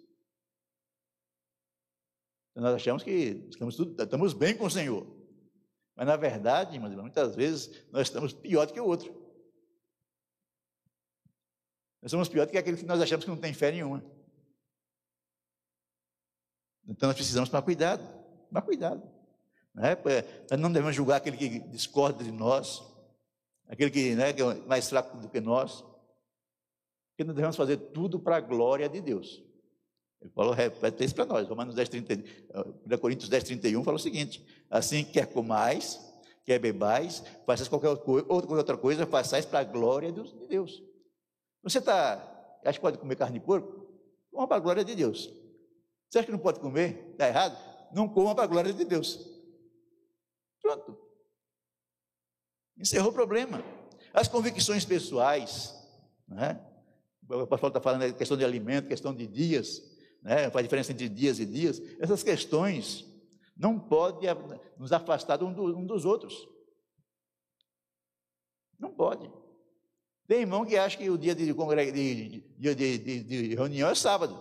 [2.50, 5.06] Então, nós achamos que estamos, tudo, estamos bem com o Senhor.
[5.94, 9.19] Mas na verdade, muitas vezes nós estamos pior do que o outro.
[12.02, 14.02] Nós somos pior do que aquele que nós achamos que não tem fé nenhuma.
[16.88, 18.02] Então nós precisamos tomar cuidado,
[18.48, 19.02] tomar cuidado.
[19.74, 19.96] Né?
[20.50, 22.82] Nós não devemos julgar aquele que discorda de nós,
[23.68, 25.84] aquele que, né, que é mais fraco do que nós.
[27.10, 29.42] Porque nós devemos fazer tudo para a glória de Deus.
[30.20, 31.48] Ele falou, repete isso para nós.
[31.48, 32.14] Romanos 10, 30,
[32.86, 36.00] 1 Coríntios 10, 31 fala o seguinte: assim quer comais,
[36.44, 40.82] quer bebais, façais qualquer outra coisa, façais para a glória de Deus.
[41.62, 43.87] Você está, acha que pode comer carne de porco?
[44.31, 45.31] Coma para a glória de Deus.
[46.09, 47.11] Você acha que não pode comer?
[47.12, 47.57] Está errado?
[47.92, 49.18] Não coma para a glória de Deus.
[50.61, 50.99] Pronto.
[52.77, 53.62] Encerrou o problema.
[54.12, 55.75] As convicções pessoais,
[56.27, 56.64] né?
[57.29, 59.83] o pastor está falando da questão de alimento, questão de dias,
[60.23, 60.51] né?
[60.51, 61.81] faz diferença entre dias e dias.
[62.01, 63.07] Essas questões
[63.57, 64.31] não podem
[64.79, 66.49] nos afastar um dos outros.
[68.79, 69.31] Não pode.
[70.31, 74.40] Tem irmão que acha que o dia de, de, de, de reunião é sábado.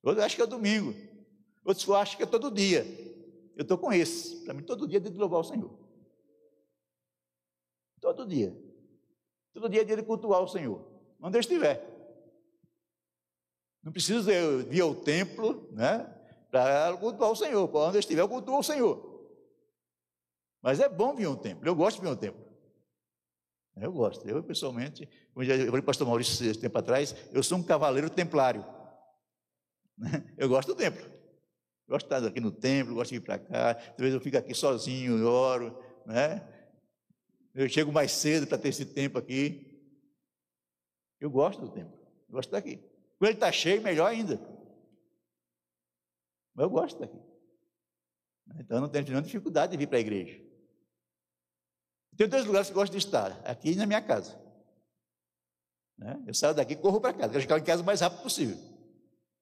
[0.00, 0.94] Outros acham que é domingo.
[1.64, 2.86] Outros acham que é todo dia.
[3.56, 4.44] Eu estou com esse.
[4.44, 5.68] Para mim, todo dia é dia de louvar o Senhor.
[8.00, 8.56] Todo dia.
[9.52, 10.80] Todo dia é dia de cultuar o Senhor.
[11.20, 11.84] Onde eu estiver.
[13.82, 16.04] Não preciso ir ao templo, né?
[16.52, 17.66] Para cultuar o Senhor.
[17.66, 19.26] Para onde eu estiver, eu cultuo o Senhor.
[20.62, 21.66] Mas é bom vir ao templo.
[21.66, 22.51] Eu gosto de vir ao templo.
[23.76, 24.28] Eu gosto.
[24.28, 28.10] Eu, pessoalmente, eu falei para o pastor Maurício esse tempo atrás, eu sou um cavaleiro
[28.10, 28.64] templário.
[30.36, 31.02] Eu gosto do templo.
[31.88, 33.70] Gosto de estar aqui no templo, gosto de ir para cá.
[33.72, 36.46] Às vezes eu fico aqui sozinho, eu oro, né?
[37.54, 39.68] Eu chego mais cedo para ter esse tempo aqui.
[41.20, 42.76] Eu gosto do templo, eu gosto daqui.
[43.18, 44.40] Quando ele está cheio, melhor ainda.
[46.54, 47.18] Mas eu gosto daqui.
[48.58, 50.51] Então eu não tenho nenhuma dificuldade de vir para a igreja.
[52.16, 54.38] Tem dois lugares que eu gosto de estar, aqui e na minha casa.
[55.98, 56.22] Né?
[56.26, 58.56] Eu saio daqui e corro para casa, quero chegar em casa o mais rápido possível.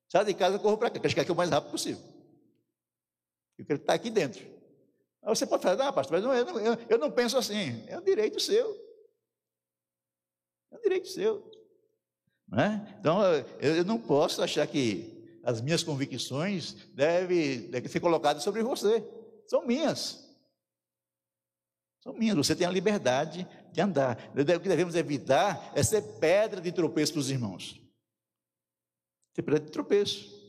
[0.09, 2.03] Sai de casa, corro para cá, quero chegar aqui o mais rápido possível.
[3.59, 4.41] Eu quero estar aqui dentro.
[5.23, 7.85] Aí você pode falar, ah, pastor, mas eu, não, eu, eu não penso assim.
[7.87, 8.75] É um direito seu.
[10.73, 11.51] É um direito seu.
[12.49, 12.97] Não é?
[12.99, 13.23] Então,
[13.61, 19.05] eu, eu não posso achar que as minhas convicções devem, devem ser colocadas sobre você.
[19.47, 20.30] São minhas.
[22.01, 22.37] São minhas.
[22.37, 24.19] Você tem a liberdade de andar.
[24.33, 27.81] O que devemos evitar é ser pedra de tropeço para os irmãos.
[29.33, 30.41] Você precisa de tropeço.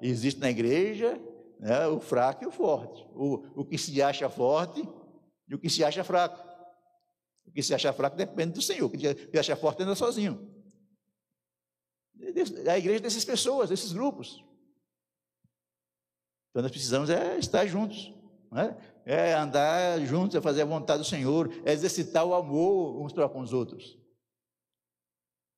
[0.00, 1.20] Existe na igreja
[1.58, 3.06] né, o fraco e o forte.
[3.14, 4.86] O, o que se acha forte
[5.48, 6.50] e o que se acha fraco.
[7.46, 8.86] O que se acha fraco depende do Senhor.
[8.86, 10.50] O que se acha forte anda sozinho.
[12.70, 14.44] A igreja dessas pessoas, desses grupos.
[16.50, 18.12] Então nós precisamos é estar juntos.
[18.50, 18.76] Né?
[18.91, 18.91] É
[19.34, 23.40] andar juntos, é fazer a vontade do Senhor, é exercitar o amor uns para com
[23.40, 23.98] os outros.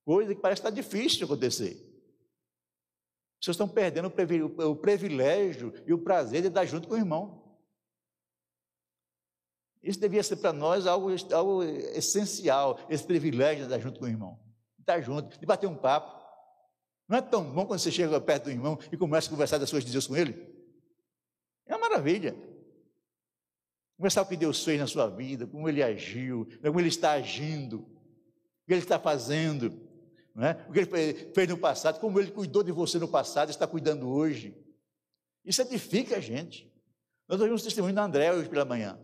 [0.05, 1.75] Coisa que parece estar difícil de acontecer.
[3.41, 7.43] Pessoas estão perdendo o privilégio e o prazer de estar junto com o irmão.
[9.83, 14.09] Isso devia ser para nós algo, algo essencial, esse privilégio de estar junto com o
[14.09, 14.41] irmão.
[14.79, 16.25] De estar junto, de bater um papo.
[17.07, 19.69] Não é tão bom quando você chega perto do irmão e começa a conversar das
[19.69, 20.35] suas dias com ele?
[21.67, 22.35] É uma maravilha.
[24.05, 27.79] Conversar o que Deus fez na sua vida, como ele agiu, como ele está agindo,
[27.79, 29.81] o que ele está fazendo.
[30.35, 30.63] Não é?
[30.69, 34.07] O que ele fez no passado, como ele cuidou de você no passado, está cuidando
[34.07, 34.63] hoje.
[35.43, 36.71] Isso edifica a gente.
[37.27, 39.01] Nós ouvimos o testemunho da André hoje pela manhã.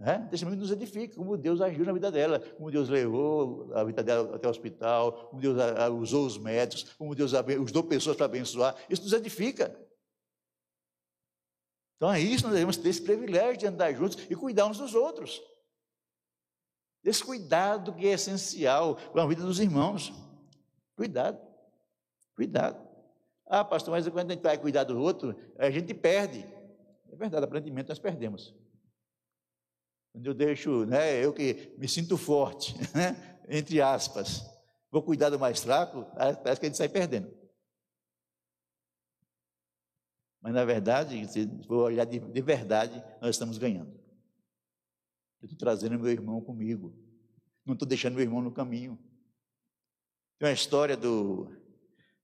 [0.00, 0.16] É?
[0.16, 4.02] O testemunho nos edifica, como Deus agiu na vida dela, como Deus levou a vida
[4.02, 5.56] dela até o hospital, como Deus
[6.00, 8.74] usou os médicos, como Deus usou pessoas para abençoar.
[8.90, 9.78] Isso nos edifica.
[11.96, 14.94] Então é isso, nós devemos ter esse privilégio de andar juntos e cuidar uns dos
[14.94, 15.40] outros.
[17.04, 20.12] Esse cuidado que é essencial com a vida dos irmãos.
[20.96, 21.38] Cuidado,
[22.34, 22.82] cuidado.
[23.46, 26.46] Ah, pastor, mas quando a gente vai cuidar do outro, a gente perde.
[27.10, 28.54] É verdade, aprendimento nós perdemos.
[30.12, 34.44] Quando eu deixo, né, eu que me sinto forte, né, entre aspas,
[34.90, 36.06] vou cuidar do mais fraco,
[36.42, 37.43] parece que a gente sai perdendo.
[40.44, 43.98] Mas na verdade, se for olhar de, de verdade, nós estamos ganhando.
[45.40, 46.94] Eu estou trazendo meu irmão comigo.
[47.64, 48.98] Não estou deixando meu irmão no caminho.
[50.38, 51.50] Tem uma história do,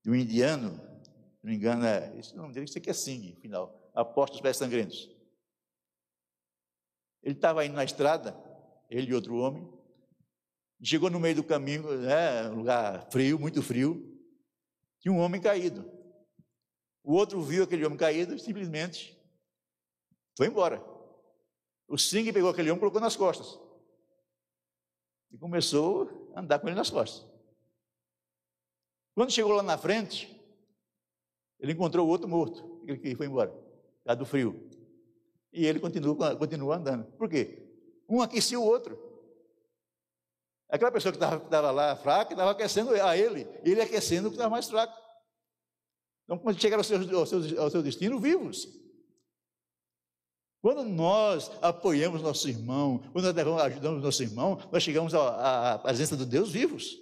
[0.06, 3.90] um indiano, se não me engano, é, esse nome dele, isso aqui é Singh, final,
[3.94, 5.10] Apóstolos Pés Sangrentos.
[7.22, 8.36] Ele estava indo na estrada,
[8.90, 9.66] ele e outro homem,
[10.82, 14.14] chegou no meio do caminho, né, um lugar frio, muito frio,
[14.98, 15.99] tinha um homem caído.
[17.02, 19.18] O outro viu aquele homem caído e simplesmente
[20.36, 20.84] foi embora.
[21.88, 23.58] O Singh pegou aquele homem e colocou nas costas.
[25.30, 27.28] E começou a andar com ele nas costas.
[29.14, 30.40] Quando chegou lá na frente,
[31.58, 33.52] ele encontrou o outro morto, aquele que foi embora,
[34.04, 34.70] lá do frio.
[35.52, 37.04] E ele continua, continua andando.
[37.12, 37.68] Por quê?
[38.08, 38.98] Um aquecia o outro.
[40.68, 44.50] Aquela pessoa que estava lá fraca, estava aquecendo a ele, ele aquecendo o que estava
[44.50, 44.96] mais fraco.
[46.30, 48.68] Então, quando chegaram ao seu, ao, seu, ao seu destino, vivos.
[50.62, 56.16] Quando nós apoiamos nosso irmão, quando nós ajudamos nosso irmão, nós chegamos à, à presença
[56.16, 57.00] de Deus vivos.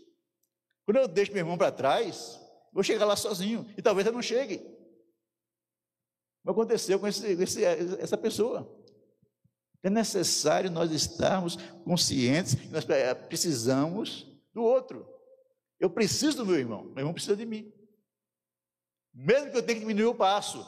[0.87, 2.41] Quando eu deixo meu irmão para trás,
[2.73, 4.61] vou chegar lá sozinho, e talvez eu não chegue.
[6.43, 8.75] Que aconteceu com esse, esse, essa pessoa?
[9.83, 12.87] É necessário nós estarmos conscientes que nós
[13.29, 15.07] precisamos do outro.
[15.79, 17.71] Eu preciso do meu irmão, meu irmão precisa de mim.
[19.21, 20.65] Mesmo que eu tenha que diminuir o passo.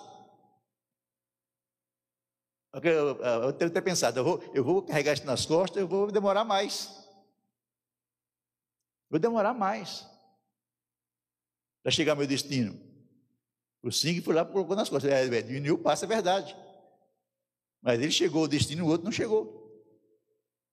[2.82, 6.10] Eu, eu tenho até pensado, eu vou, eu vou carregar isso nas costas, eu vou
[6.10, 7.08] demorar mais.
[9.08, 10.04] Vou demorar mais
[11.80, 12.76] para chegar ao meu destino.
[13.84, 15.12] O Sing foi lá e colocou nas costas.
[15.12, 16.56] É, é, diminuiu o passo, é verdade.
[17.80, 19.80] Mas ele chegou ao destino, o outro não chegou.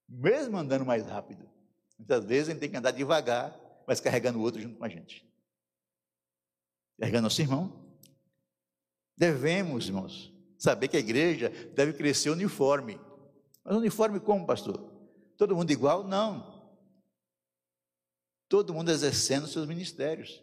[0.08, 1.48] Mesmo andando mais rápido.
[1.96, 4.88] Muitas vezes a gente tem que andar devagar, mas carregando o outro junto com a
[4.88, 5.27] gente.
[6.98, 7.72] Carregando nosso irmão.
[9.16, 13.00] Devemos, irmãos, saber que a igreja deve crescer uniforme.
[13.64, 14.92] Mas uniforme como, pastor?
[15.36, 16.04] Todo mundo igual?
[16.04, 16.58] Não.
[18.48, 20.42] Todo mundo exercendo seus ministérios.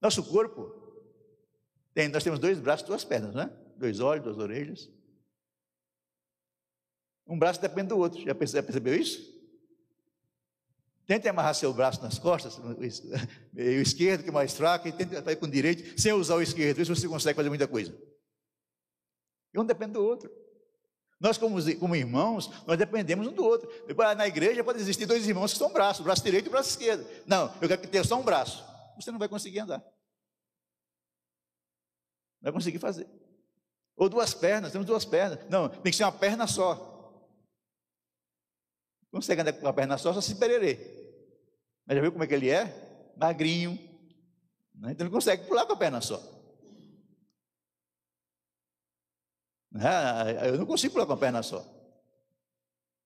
[0.00, 0.80] Nosso corpo,
[1.92, 3.50] tem, nós temos dois braços duas pernas, né?
[3.76, 4.90] Dois olhos, duas orelhas.
[7.26, 8.20] Um braço depende do outro.
[8.20, 9.39] Já percebeu isso?
[11.06, 15.36] Tente amarrar seu braço nas costas, o esquerdo, que é mais fraco, e tente fazer
[15.36, 16.76] com o direito, sem usar o esquerdo.
[16.76, 17.92] Vê se você consegue fazer muita coisa.
[19.52, 20.30] E um depende do outro.
[21.18, 23.68] Nós, como, como irmãos, nós dependemos um do outro.
[24.16, 27.06] Na igreja pode existir dois irmãos que são braços, braço direito e braço esquerdo.
[27.26, 28.64] Não, eu quero que tenha só um braço.
[28.96, 29.78] Você não vai conseguir andar.
[32.40, 33.06] Não vai conseguir fazer.
[33.96, 35.40] Ou duas pernas, temos duas pernas.
[35.50, 36.89] Não, tem que ser uma perna só.
[39.10, 40.78] Consegue andar com uma perna só, só se pererê.
[41.86, 43.12] Mas já viu como é que ele é?
[43.16, 43.72] Magrinho.
[44.74, 44.92] Né?
[44.92, 46.20] Então ele consegue pular com a perna só.
[49.74, 51.64] Ah, eu não consigo pular com a perna só.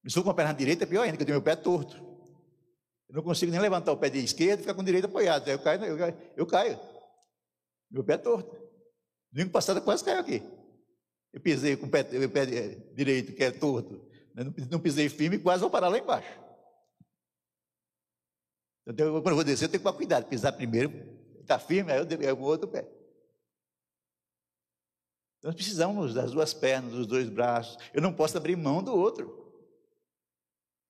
[0.07, 1.97] Se for com a perna direita, é pior ainda, porque eu tenho meu pé torto.
[3.09, 5.49] Eu não consigo nem levantar o pé de esquerda e ficar com o direito apoiado.
[5.49, 6.81] Eu caio, eu caio, eu caio.
[7.91, 8.55] Meu pé é torto.
[9.33, 10.43] Domingo passado eu quase caiu aqui.
[11.33, 12.47] Eu pisei com o pé, o pé
[12.95, 14.07] direito, que é torto.
[14.37, 16.29] Eu não pisei firme quase vou parar lá embaixo.
[18.87, 20.93] Então, quando eu vou descer, eu tenho que tomar cuidado, pisar primeiro,
[21.41, 22.87] está firme, aí eu derrubo o outro pé.
[25.43, 27.77] Nós precisamos das duas pernas, dos dois braços.
[27.93, 29.43] Eu não posso abrir mão do outro.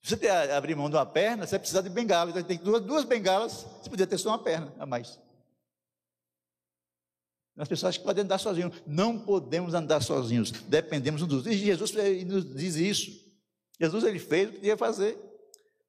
[0.03, 2.31] Se você abrir mão de uma perna, você vai precisar de bengala.
[2.31, 5.19] Então tem duas, duas bengalas, você poderia ter só uma perna a mais.
[7.57, 8.83] As pessoas que podem andar sozinhos.
[8.87, 10.51] Não podemos andar sozinhos.
[10.51, 11.55] Dependemos um dos outros.
[11.55, 11.93] E Jesus
[12.27, 13.24] nos diz isso.
[13.81, 15.19] Jesus ele fez o que que fazer.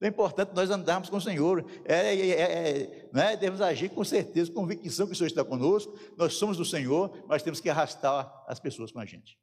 [0.01, 1.65] É importante nós andarmos com o Senhor.
[1.85, 3.35] É, é, é, é né?
[3.37, 5.97] Devemos agir com certeza, com convicção que o Senhor está conosco.
[6.17, 9.39] Nós somos do Senhor, mas temos que arrastar as pessoas com a gente.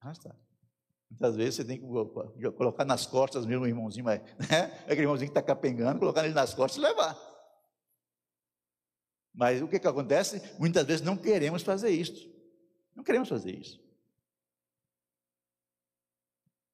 [0.00, 0.36] Arrastar.
[1.10, 4.64] Muitas vezes você tem que colocar nas costas mesmo o irmãozinho, mas, né?
[4.84, 7.18] aquele irmãozinho que está capengando, colocar ele nas costas e levar.
[9.34, 10.42] Mas o que, que acontece?
[10.58, 12.28] Muitas vezes não queremos fazer isso.
[12.94, 13.80] Não queremos fazer isso.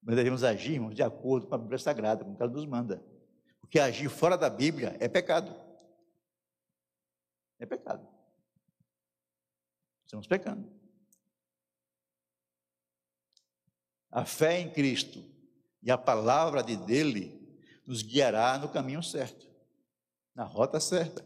[0.05, 3.03] Nós devemos agir, irmãos, de acordo com a Bíblia Sagrada, como ela nos manda.
[3.59, 5.51] Porque agir fora da Bíblia é pecado.
[7.57, 8.07] É pecado.
[10.05, 10.71] Estamos pecando.
[14.11, 15.25] A fé em Cristo
[15.81, 19.49] e a palavra de dele nos guiará no caminho certo,
[20.35, 21.25] na rota certa.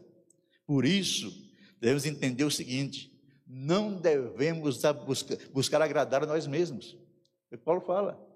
[0.64, 1.30] Por isso,
[1.78, 3.12] devemos entender o seguinte:
[3.46, 6.94] não devemos buscar, buscar agradar a nós mesmos.
[6.94, 8.29] O que Paulo fala.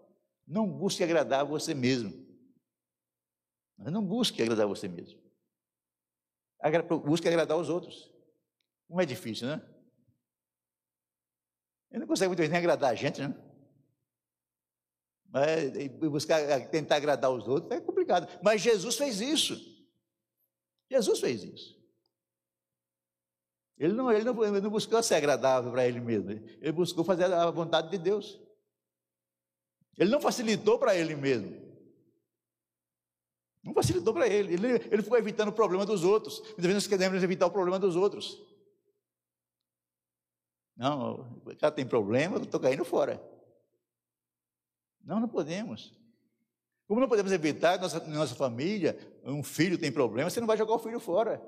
[0.46, 2.12] Não busque agradar você mesmo.
[3.78, 5.20] Não busque agradar você mesmo.
[7.04, 8.12] Busque agradar os outros.
[8.88, 9.62] Não é difícil, né?
[11.90, 13.34] Ele não consegue muitas vezes nem agradar a gente, né?
[15.26, 15.72] Mas,
[16.10, 18.28] buscar, tentar agradar os outros é complicado.
[18.42, 19.56] Mas Jesus fez isso.
[20.90, 21.74] Jesus fez isso.
[23.76, 26.30] Ele não, ele não, ele não buscou ser agradável para ele mesmo.
[26.30, 28.40] Ele buscou fazer a vontade de Deus.
[29.98, 31.62] Ele não facilitou para ele mesmo.
[33.62, 34.54] Não facilitou para ele.
[34.54, 34.68] ele.
[34.90, 36.40] Ele ficou evitando o problema dos outros.
[36.40, 38.38] Muitas vezes nós queremos evitar o problema dos outros.
[40.76, 43.22] Não, o cara tem problema, eu estou caindo fora.
[45.02, 45.94] Não, não podemos.
[46.86, 50.74] Como não podemos evitar nossa, nossa família, um filho tem problema, você não vai jogar
[50.74, 51.40] o filho fora.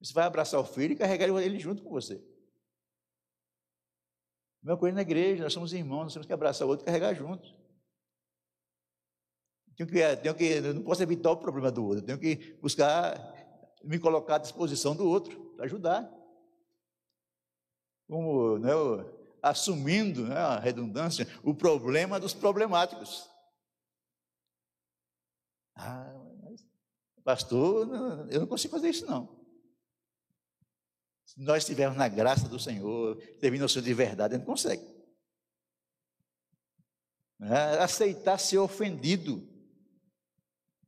[0.00, 2.22] Você vai abraçar o filho e carregar ele junto com você.
[4.62, 7.14] Mesma coisa na igreja, nós somos irmãos, nós temos que abraçar o outro e carregar
[7.14, 7.54] juntos.
[9.76, 13.16] Tenho que, tenho que, não posso evitar o problema do outro, tenho que buscar
[13.82, 16.08] me colocar à disposição do outro, para ajudar.
[18.08, 18.70] Como né,
[19.42, 23.28] assumindo né, a redundância, o problema dos problemáticos.
[25.74, 26.64] Ah, mas,
[27.24, 27.88] pastor,
[28.30, 29.41] eu não consigo fazer isso não.
[31.24, 34.82] Se nós estivermos na graça do Senhor, servindo ao de verdade, a gente consegue.
[37.40, 39.48] É, aceitar ser ofendido.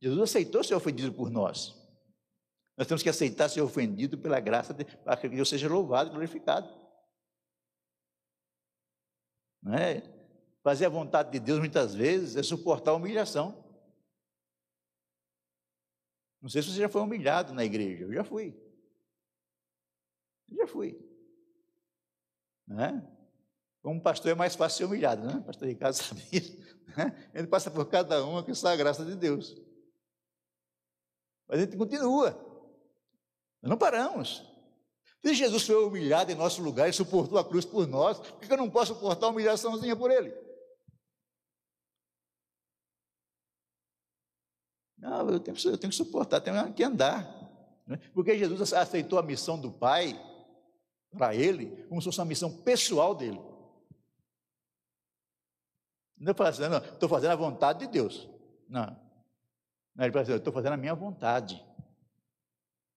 [0.01, 1.75] Jesus aceitou ser ofendido por nós.
[2.77, 6.11] Nós temos que aceitar ser ofendido pela graça, de, para que Deus seja louvado e
[6.11, 6.69] glorificado.
[9.73, 10.01] É?
[10.61, 13.63] Fazer a vontade de Deus muitas vezes é suportar a humilhação.
[16.41, 18.64] Não sei se você já foi humilhado na igreja, eu já fui.
[20.51, 20.99] Já fui.
[22.67, 23.05] Né?
[23.81, 25.43] Como pastor é mais fácil ser humilhado, né?
[25.45, 26.57] Pastor Ricardo sabe isso.
[26.97, 27.29] Né?
[27.33, 29.55] Ele passa por cada um que está a graça de Deus.
[31.47, 32.31] Mas a gente continua.
[33.61, 34.43] Nós não paramos.
[35.23, 38.51] Se Jesus foi humilhado em nosso lugar e suportou a cruz por nós, por que
[38.51, 40.31] eu não posso suportar uma humilhaçãozinha por ele?
[44.97, 47.23] Não, eu tenho, eu tenho que suportar, tenho que andar.
[47.85, 47.97] Né?
[48.13, 50.19] Porque Jesus aceitou a missão do Pai
[51.15, 53.41] para ele como se fosse uma missão pessoal dele.
[56.17, 58.29] Não é assim, não, estou fazendo a vontade de Deus.
[58.67, 58.85] Não.
[59.93, 61.63] não ele fala assim, estou fazendo a minha vontade.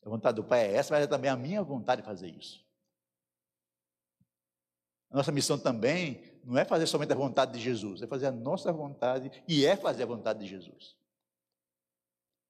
[0.05, 2.65] A vontade do Pai é essa, mas é também a minha vontade de fazer isso.
[5.11, 8.33] A nossa missão também não é fazer somente a vontade de Jesus, é fazer a
[8.33, 10.97] nossa vontade e é fazer a vontade de Jesus.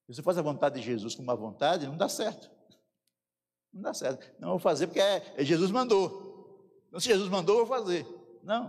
[0.07, 2.51] Se você faz a vontade de Jesus com uma vontade, não dá certo.
[3.73, 4.31] Não dá certo.
[4.39, 6.29] Não vou fazer porque é, é Jesus mandou.
[6.89, 8.07] Então, se Jesus mandou, eu vou fazer.
[8.43, 8.67] Não.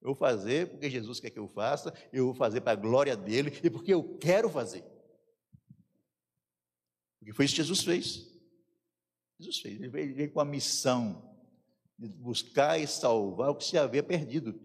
[0.00, 3.16] Eu vou fazer porque Jesus quer que eu faça, eu vou fazer para a glória
[3.16, 4.84] dele e porque eu quero fazer.
[7.18, 8.36] Porque foi isso que Jesus fez.
[9.38, 9.80] Jesus fez.
[9.80, 11.34] Ele veio, com a missão
[11.98, 14.58] de buscar e salvar o que se havia perdido.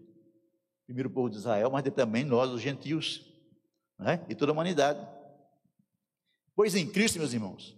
[0.86, 3.26] Primeiro o povo de Israel, mas também nós, os gentios,
[3.98, 4.24] né?
[4.28, 5.06] e toda a humanidade.
[6.54, 7.76] Pois em Cristo, meus irmãos,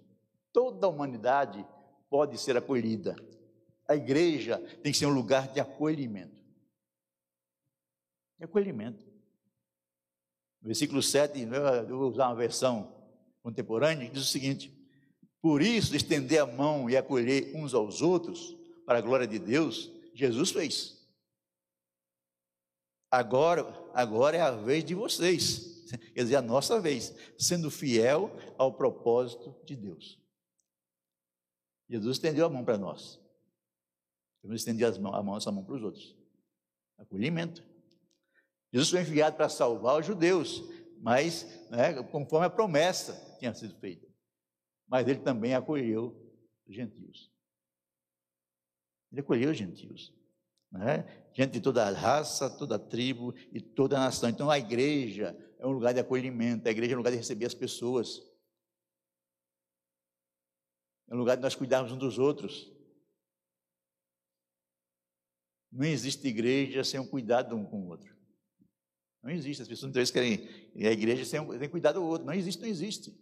[0.52, 1.64] toda a humanidade
[2.14, 3.16] pode ser acolhida.
[3.88, 6.36] A igreja tem que ser um lugar de acolhimento.
[8.38, 9.04] De acolhimento.
[10.62, 11.40] Versículo 7,
[11.88, 12.94] eu vou usar uma versão
[13.42, 14.72] contemporânea, que diz o seguinte:
[15.42, 18.56] Por isso, estender a mão e acolher uns aos outros,
[18.86, 21.04] para a glória de Deus, Jesus fez.
[23.10, 23.62] Agora,
[23.92, 25.84] agora é a vez de vocês,
[26.14, 30.22] quer dizer, a nossa vez, sendo fiel ao propósito de Deus.
[31.88, 33.20] Jesus estendeu a mão para nós.
[34.42, 36.16] Devemos estender as mãos, a nossa mão para os outros.
[36.98, 37.64] Acolhimento.
[38.72, 40.62] Jesus foi enviado para salvar os judeus,
[41.00, 44.06] mas né, conforme a promessa tinha sido feita.
[44.86, 46.14] Mas ele também acolheu
[46.66, 47.30] os gentios.
[49.10, 50.12] Ele acolheu os gentios.
[50.70, 51.04] Né?
[51.32, 54.28] Gente de toda raça, toda tribo e toda a nação.
[54.28, 57.46] Então a igreja é um lugar de acolhimento, a igreja é um lugar de receber
[57.46, 58.20] as pessoas.
[61.08, 62.72] É um lugar de nós cuidarmos uns dos outros.
[65.70, 68.14] Não existe igreja sem um cuidado um com o outro.
[69.22, 69.62] Não existe.
[69.62, 72.26] As pessoas muitas vezes querem a igreja sem, um, sem cuidar do outro.
[72.26, 73.12] Não existe, não existe.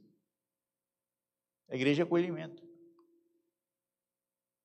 [1.68, 2.62] A igreja é acolhimento.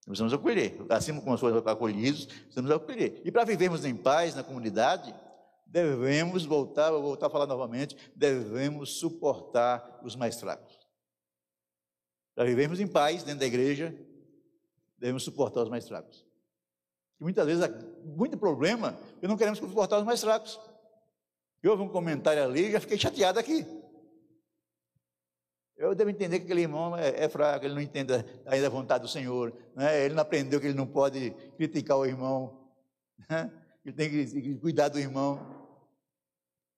[0.03, 0.77] Precisamos acolher.
[0.89, 3.21] Assim como nós fomos acolhidos, precisamos acolher.
[3.23, 5.13] E para vivermos em paz na comunidade,
[5.65, 10.76] devemos voltar, vou voltar a falar novamente, devemos suportar os mais fracos.
[12.37, 13.91] Para vivermos em paz dentro da igreja,
[14.95, 16.23] devemos suportar os mais fracos.
[17.19, 17.69] E muitas vezes há
[18.05, 20.59] muito problema e não queremos suportar os mais fracos.
[21.63, 23.65] Eu ouvi um comentário ali e já fiquei chateado aqui.
[25.75, 28.13] Eu devo entender que aquele irmão é, é fraco, ele não entende
[28.45, 30.05] ainda a vontade do Senhor, né?
[30.05, 32.69] ele não aprendeu que ele não pode criticar o irmão,
[33.27, 33.51] né?
[33.83, 35.39] ele tem que cuidar do irmão.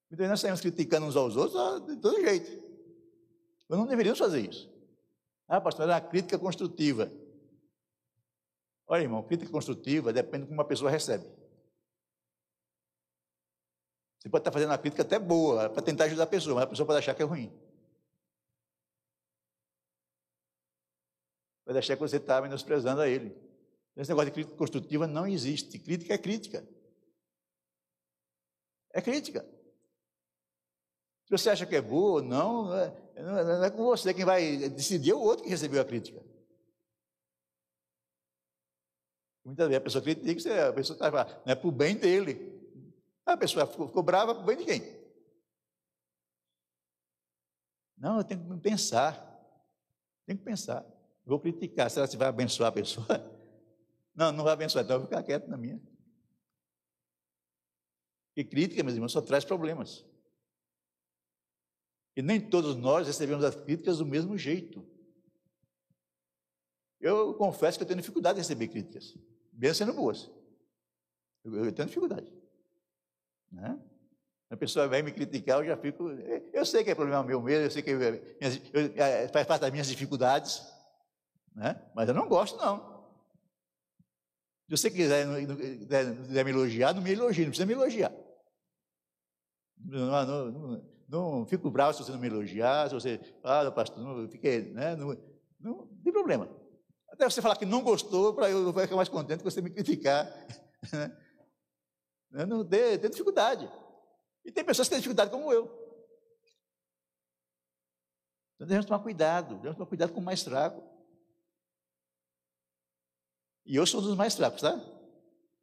[0.09, 2.49] Vezes nós saímos criticando uns aos outros de todo jeito.
[3.67, 4.78] Mas não deveríamos fazer isso.
[5.49, 7.11] Ah, pastor, era uma crítica construtiva.
[8.87, 11.25] Olha, irmão, crítica construtiva depende de como uma pessoa recebe.
[14.19, 16.67] Você pode estar fazendo uma crítica até boa, para tentar ajudar a pessoa, mas a
[16.67, 17.51] pessoa pode achar que é ruim.
[21.65, 23.35] Pode achar que você está menosprezando a ele.
[23.95, 25.79] Esse negócio de crítica construtiva não existe.
[25.79, 26.67] Crítica é crítica.
[28.91, 29.58] É crítica.
[31.29, 34.25] Se você acha que é boa ou não, não é, não é com você quem
[34.25, 36.19] vai decidir, é o outro que recebeu a crítica.
[39.45, 41.11] Muitas vezes a pessoa critica, a pessoa está
[41.45, 42.59] não é para o bem dele.
[43.27, 44.81] A pessoa ficou, ficou brava para o bem de quem?
[47.95, 49.13] Não, eu tenho que pensar.
[50.25, 50.83] Tenho que pensar.
[51.23, 51.91] Vou criticar.
[51.91, 53.05] Será que vai abençoar a pessoa?
[54.15, 55.79] Não, não vai abençoar, então eu vou ficar quieto na minha.
[58.35, 60.05] E crítica, meus irmãos, só traz problemas.
[62.15, 64.85] E nem todos nós recebemos as críticas do mesmo jeito.
[66.99, 69.17] Eu confesso que eu tenho dificuldade de receber críticas,
[69.53, 70.29] bem sendo boas.
[71.43, 72.31] Eu, eu tenho dificuldade.
[73.51, 73.79] Né?
[74.49, 76.09] A pessoa vem me criticar, eu já fico.
[76.51, 79.71] Eu sei que é problema meu mesmo, eu sei que eu, eu, faz parte das
[79.71, 80.61] minhas dificuldades,
[81.55, 81.81] né?
[81.95, 82.99] mas eu não gosto, não.
[84.65, 85.25] Se você quiser,
[86.27, 88.13] quiser me elogiar, não me elogie, não precisa me elogiar.
[89.77, 94.01] Não, não, não, não fico bravo se você não me elogiar, se você ah, pastor,
[94.01, 94.95] não fiquei, né?
[94.95, 95.17] Não,
[95.59, 96.47] não, tem problema.
[97.09, 100.31] Até você falar que não gostou, para eu ficar mais contente que você me criticar.
[102.31, 102.45] Né?
[102.45, 103.67] Não tenho, tenho dificuldade.
[104.45, 105.65] E tem pessoas que têm dificuldade como eu.
[108.53, 110.83] Então devemos tomar cuidado, devemos tomar cuidado com o mais fraco.
[113.65, 114.79] E eu sou um dos mais fracos, tá?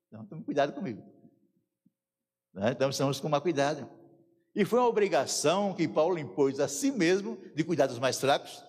[0.09, 1.03] Então tome cuidado comigo.
[2.53, 2.73] Né?
[2.73, 3.89] Então precisamos tomar cuidado.
[4.57, 8.65] E foi uma obrigação que Paulo impôs a si mesmo de cuidar dos mais fracos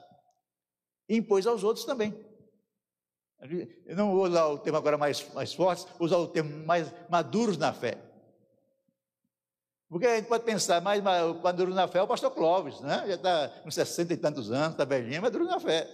[1.07, 2.13] e impôs aos outros também.
[3.85, 6.93] Eu não vou usar o termo agora mais, mais forte, vou usar o termo mais
[7.09, 7.97] maduros na fé.
[9.87, 13.05] Porque a gente pode pensar, mais maduro na fé é o pastor Clóvis, né?
[13.07, 15.89] Já está com 60 e tantos anos, está velhinho, maduro na fé.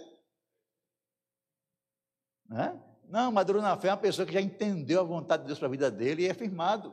[2.48, 2.82] Né?
[3.04, 5.68] Não, maduro na fé é uma pessoa que já entendeu a vontade de Deus para
[5.68, 6.92] a vida dele e é firmado.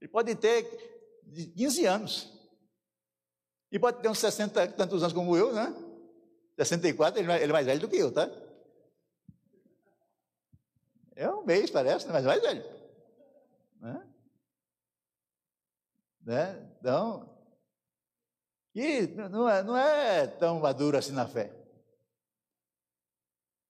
[0.00, 0.64] Ele pode ter
[1.54, 2.37] 15 anos.
[3.70, 5.74] E pode ter uns 60 e tantos anos como eu, né?
[6.56, 8.28] 64, ele é mais velho do que eu, tá?
[11.14, 12.12] É um mês, parece, né?
[12.12, 12.64] mas mais velho.
[13.80, 14.08] Né?
[16.22, 16.70] Né?
[16.78, 17.38] Então,
[18.74, 21.52] e não é, não é tão maduro assim na fé.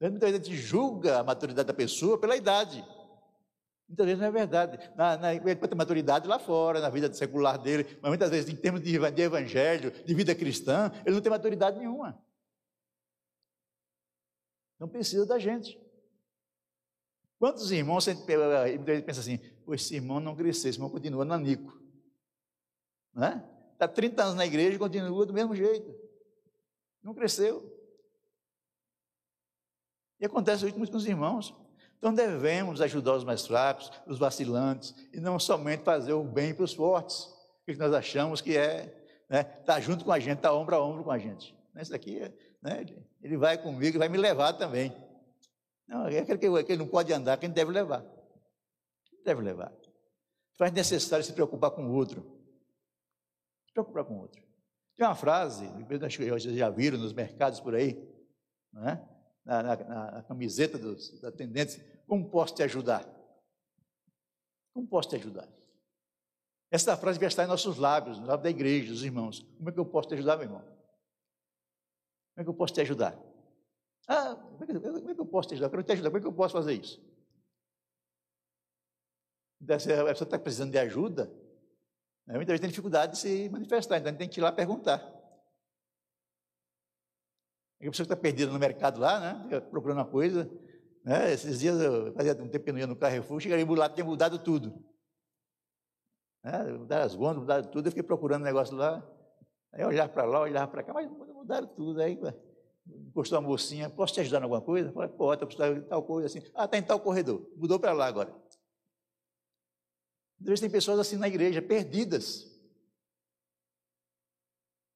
[0.00, 2.84] Muitas vezes a gente julga a maturidade da pessoa pela idade.
[3.88, 4.90] Muitas vezes não é verdade.
[4.94, 8.82] Na, na, ter maturidade lá fora, na vida secular dele, mas muitas vezes, em termos
[8.82, 12.22] de, de evangelho, de vida cristã, ele não tem maturidade nenhuma.
[14.78, 15.80] Não precisa da gente.
[17.38, 21.80] Quantos irmãos, você pensa assim, esse irmão não cresceu, esse irmão continua nanico.
[23.72, 25.94] Está 30 anos na igreja e continua do mesmo jeito.
[27.02, 27.74] Não cresceu.
[30.20, 31.54] E acontece isso muito com os irmãos.
[31.98, 36.64] Então devemos ajudar os mais fracos, os vacilantes, e não somente fazer o bem para
[36.64, 37.28] os fortes,
[37.66, 38.84] que nós achamos que é
[39.24, 41.54] estar né, tá junto com a gente, tá ombro a ombro com a gente.
[41.76, 42.20] Isso daqui,
[42.62, 42.86] né,
[43.22, 44.92] ele vai comigo e vai me levar também.
[45.86, 48.04] Não, é aquele que, ele não pode andar, que ele deve levar.
[49.24, 49.72] Deve levar.
[50.56, 52.22] Faz necessário se preocupar com o outro.
[53.66, 54.42] Se preocupar com o outro.
[54.96, 57.96] Tem uma frase, vocês já viram nos mercados por aí,
[58.72, 59.17] não é?
[59.48, 63.02] Na, na, na camiseta dos atendentes, como posso te ajudar?
[64.74, 65.48] Como posso te ajudar?
[66.70, 69.40] Essa frase vai estar em nossos lábios, no lábio da igreja, dos irmãos.
[69.56, 70.60] Como é que eu posso te ajudar, meu irmão?
[70.60, 70.76] Como
[72.36, 73.18] é que eu posso te ajudar?
[74.06, 75.66] Ah, como é que, como é que eu posso te ajudar?
[75.68, 77.02] Eu quero te ajudar, como é que eu posso fazer isso?
[79.62, 81.24] Então, a pessoa está precisando de ajuda,
[82.26, 84.52] né, muitas vezes tem dificuldade de se manifestar, então a gente tem que ir lá
[84.52, 85.17] perguntar.
[87.80, 89.60] A pessoa que está perdida no mercado lá, né?
[89.60, 90.50] Procurando uma coisa.
[91.04, 91.32] Né?
[91.32, 94.04] Esses dias, eu fazia um tempo que eu não ia no Carrefour, chegaria lá, tinha
[94.04, 94.84] mudado tudo.
[96.42, 96.64] Né?
[96.72, 97.86] Mudaram as gondas, mudaram tudo.
[97.86, 99.06] Eu fiquei procurando um negócio lá.
[99.72, 102.02] Aí eu olhava para lá, olhava para cá, mas mudaram tudo.
[102.02, 102.18] Aí
[103.06, 104.90] encostou uma mocinha, posso te ajudar em alguma coisa?
[104.92, 106.50] falei, pode, eu preciso de tal coisa assim.
[106.54, 107.48] Ah, está em tal corredor.
[107.56, 108.34] Mudou para lá agora.
[110.40, 112.46] Às vezes tem pessoas assim na igreja, perdidas.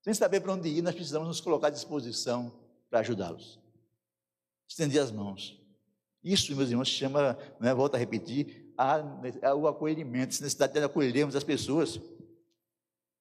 [0.03, 2.61] Sem saber para onde ir, nós precisamos nos colocar à disposição
[2.93, 3.59] para ajudá-los.
[4.69, 5.59] Estender as mãos.
[6.23, 8.97] Isso, meus irmãos, chama, né, volto a repetir, a,
[9.49, 11.99] a, o acolhimento, a necessidade de acolhermos as pessoas.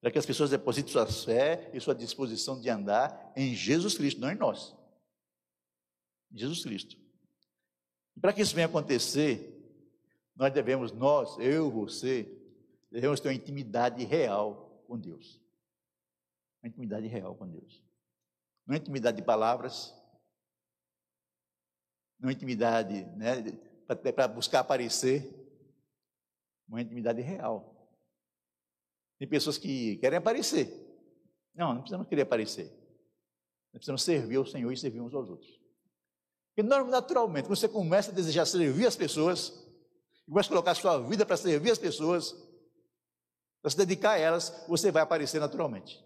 [0.01, 4.19] para que as pessoas depositem sua fé e sua disposição de andar em Jesus Cristo,
[4.19, 4.75] não em nós.
[6.33, 6.97] Jesus Cristo.
[8.17, 9.57] E para que isso venha acontecer,
[10.35, 12.29] nós devemos, nós, eu, você,
[12.91, 15.39] devemos ter uma intimidade real com Deus.
[16.61, 17.81] Uma intimidade real com Deus.
[18.65, 19.93] Não é intimidade de palavras,
[22.19, 23.41] não é intimidade né,
[23.87, 25.41] para buscar aparecer,
[26.67, 27.71] uma intimidade real.
[29.17, 30.69] Tem pessoas que querem aparecer.
[31.53, 32.65] Não, não precisamos querer aparecer.
[33.73, 35.59] Nós precisamos servir ao Senhor e servir uns aos outros.
[36.55, 39.49] Porque naturalmente, quando você começa a desejar servir as pessoas,
[40.25, 42.33] começa a colocar a sua vida para servir as pessoas,
[43.61, 46.03] para se dedicar a elas, você vai aparecer naturalmente.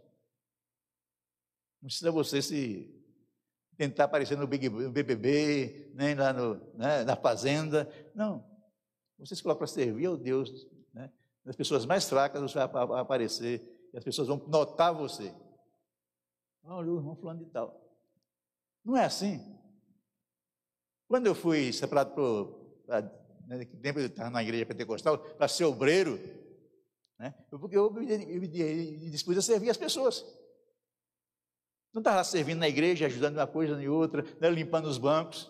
[1.86, 2.92] Não precisa você se
[3.78, 7.88] tentar aparecer no, Big, no BBB, nem lá no, né, na fazenda.
[8.16, 8.44] Não.
[9.20, 10.68] Você se coloca para servir ao Deus
[11.46, 15.32] nas pessoas mais fracas você vai aparecer e as pessoas vão notar você.
[16.64, 17.80] Olha o irmão fulano de tal.
[18.84, 19.56] Não é assim.
[21.08, 22.16] Quando eu fui separado
[22.88, 23.02] para
[23.46, 26.20] né, tempo eu estava na igreja pentecostal, para ser obreiro,
[27.20, 28.48] né, porque eu me, me
[29.12, 30.26] dispus a servir as pessoas.
[31.96, 35.50] Não estava servindo na igreja, ajudando uma coisa nem outra, né, limpando os bancos.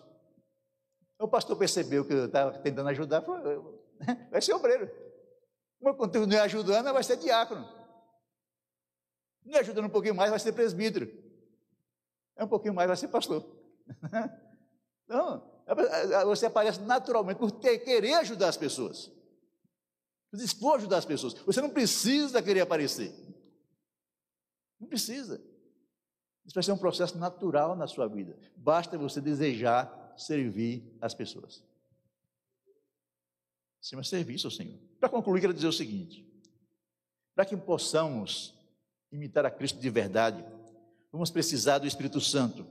[1.20, 3.84] O pastor percebeu que eu estava tentando ajudar, falou,
[4.30, 4.88] vai ser obreiro.
[5.82, 7.68] Mas quando não ajudando, vai ser diácono.
[9.44, 11.12] Não ajudando um pouquinho mais, vai ser presbítero.
[12.36, 13.44] É um pouquinho mais, vai ser pastor.
[15.08, 15.64] Não,
[16.26, 19.12] você aparece naturalmente por ter, querer ajudar as pessoas.
[20.34, 21.34] Dispor a ajudar as pessoas.
[21.34, 23.14] Você não precisa querer aparecer.
[24.80, 25.55] Não precisa.
[26.46, 28.38] Isso vai ser um processo natural na sua vida.
[28.56, 31.64] Basta você desejar servir as pessoas.
[33.82, 34.80] Se chama serviço ao Senhor.
[35.00, 36.26] Para concluir, quero dizer o seguinte:
[37.34, 38.54] para que possamos
[39.12, 40.46] imitar a Cristo de verdade,
[41.12, 42.66] vamos precisar do Espírito Santo.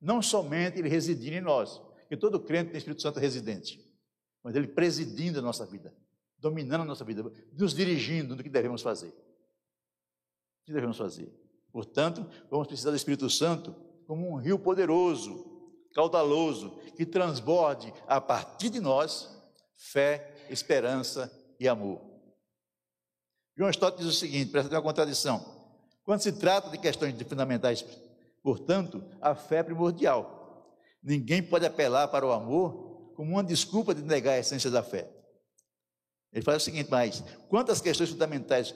[0.00, 3.84] Não somente ele residir em nós, porque todo crente tem Espírito Santo residente,
[4.42, 5.94] mas ele presidindo a nossa vida,
[6.38, 7.22] dominando a nossa vida,
[7.52, 9.08] nos dirigindo no que devemos fazer.
[9.08, 11.47] O que devemos fazer?
[11.72, 13.74] Portanto, vamos precisar do Espírito Santo
[14.06, 15.44] como um rio poderoso,
[15.94, 19.28] caudaloso, que transborde a partir de nós
[19.74, 22.00] fé, esperança e amor.
[23.56, 25.44] João Stott diz o seguinte: presta uma contradição.
[26.04, 27.84] Quando se trata de questões fundamentais,
[28.42, 30.74] portanto, a fé é primordial.
[31.02, 35.10] Ninguém pode apelar para o amor como uma desculpa de negar a essência da fé.
[36.32, 38.74] Ele fala o seguinte, mas quantas questões fundamentais,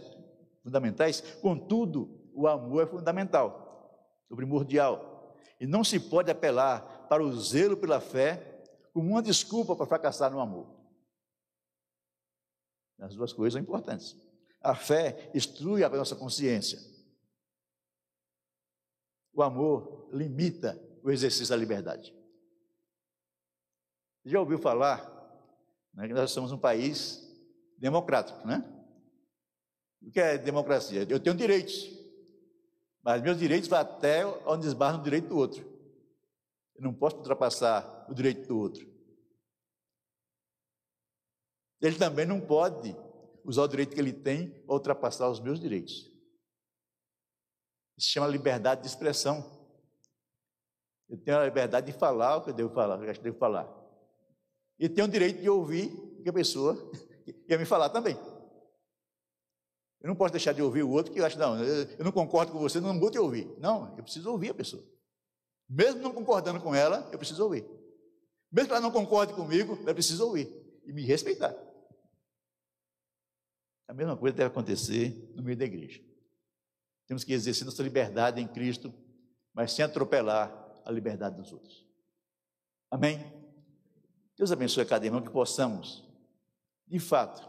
[0.63, 3.99] fundamentais, contudo, o amor é fundamental,
[4.31, 5.37] é primordial.
[5.61, 10.31] E não se pode apelar para o zelo pela fé como uma desculpa para fracassar
[10.31, 10.83] no amor.
[12.99, 14.17] As duas coisas são importantes.
[14.61, 16.79] A fé instrui a nossa consciência.
[19.33, 22.15] O amor limita o exercício da liberdade.
[24.25, 25.01] Já ouviu falar
[25.95, 27.21] né, que nós somos um país
[27.79, 28.65] democrático, né?
[30.01, 31.07] O que é democracia?
[31.09, 31.89] Eu tenho direitos,
[33.03, 35.67] mas meus direitos vão até onde esbarra no direito do outro.
[36.77, 38.91] Eu não posso ultrapassar o direito do outro.
[41.81, 42.97] Ele também não pode
[43.45, 46.11] usar o direito que ele tem para ultrapassar os meus direitos.
[47.99, 49.61] Isso se chama liberdade de expressão.
[51.09, 53.39] Eu tenho a liberdade de falar o que eu devo falar, o que eu devo
[53.39, 53.69] falar.
[54.79, 56.77] E tenho o direito de ouvir o que a pessoa
[57.47, 58.17] quer me falar também.
[60.03, 62.51] Eu não posso deixar de ouvir o outro que eu acho, não, eu não concordo
[62.51, 63.49] com você, não vou te ouvir.
[63.59, 64.85] Não, eu preciso ouvir a pessoa.
[65.69, 67.65] Mesmo não concordando com ela, eu preciso ouvir.
[68.51, 70.51] Mesmo que ela não concorde comigo, eu preciso ouvir
[70.85, 71.55] e me respeitar.
[73.87, 76.03] A mesma coisa deve acontecer no meio da igreja.
[77.07, 78.93] Temos que exercer nossa liberdade em Cristo,
[79.55, 80.53] mas sem atropelar
[80.85, 81.87] a liberdade dos outros.
[82.91, 83.25] Amém?
[84.37, 86.05] Deus abençoe cada irmão que possamos,
[86.89, 87.49] de fato,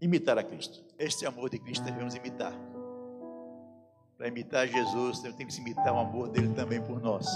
[0.00, 0.83] imitar a Cristo.
[0.98, 2.52] Este amor de Cristo devemos imitar.
[4.16, 7.26] Para imitar Jesus, temos que imitar o amor dele também por nós,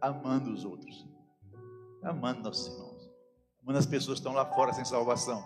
[0.00, 1.06] amando os outros,
[2.02, 3.10] amando nossos irmãos,
[3.62, 5.42] amando as pessoas que estão lá fora sem salvação,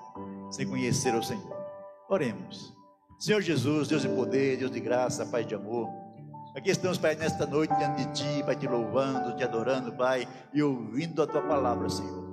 [0.51, 1.55] sem conhecer o Senhor.
[2.09, 2.75] Oremos.
[3.19, 5.91] Senhor Jesus, Deus de poder, Deus de graça, Pai de amor.
[6.57, 10.63] Aqui estamos, Pai, nesta noite diante de Ti, Pai, te louvando, te adorando, Pai, e
[10.63, 12.27] ouvindo a Tua palavra, Senhor.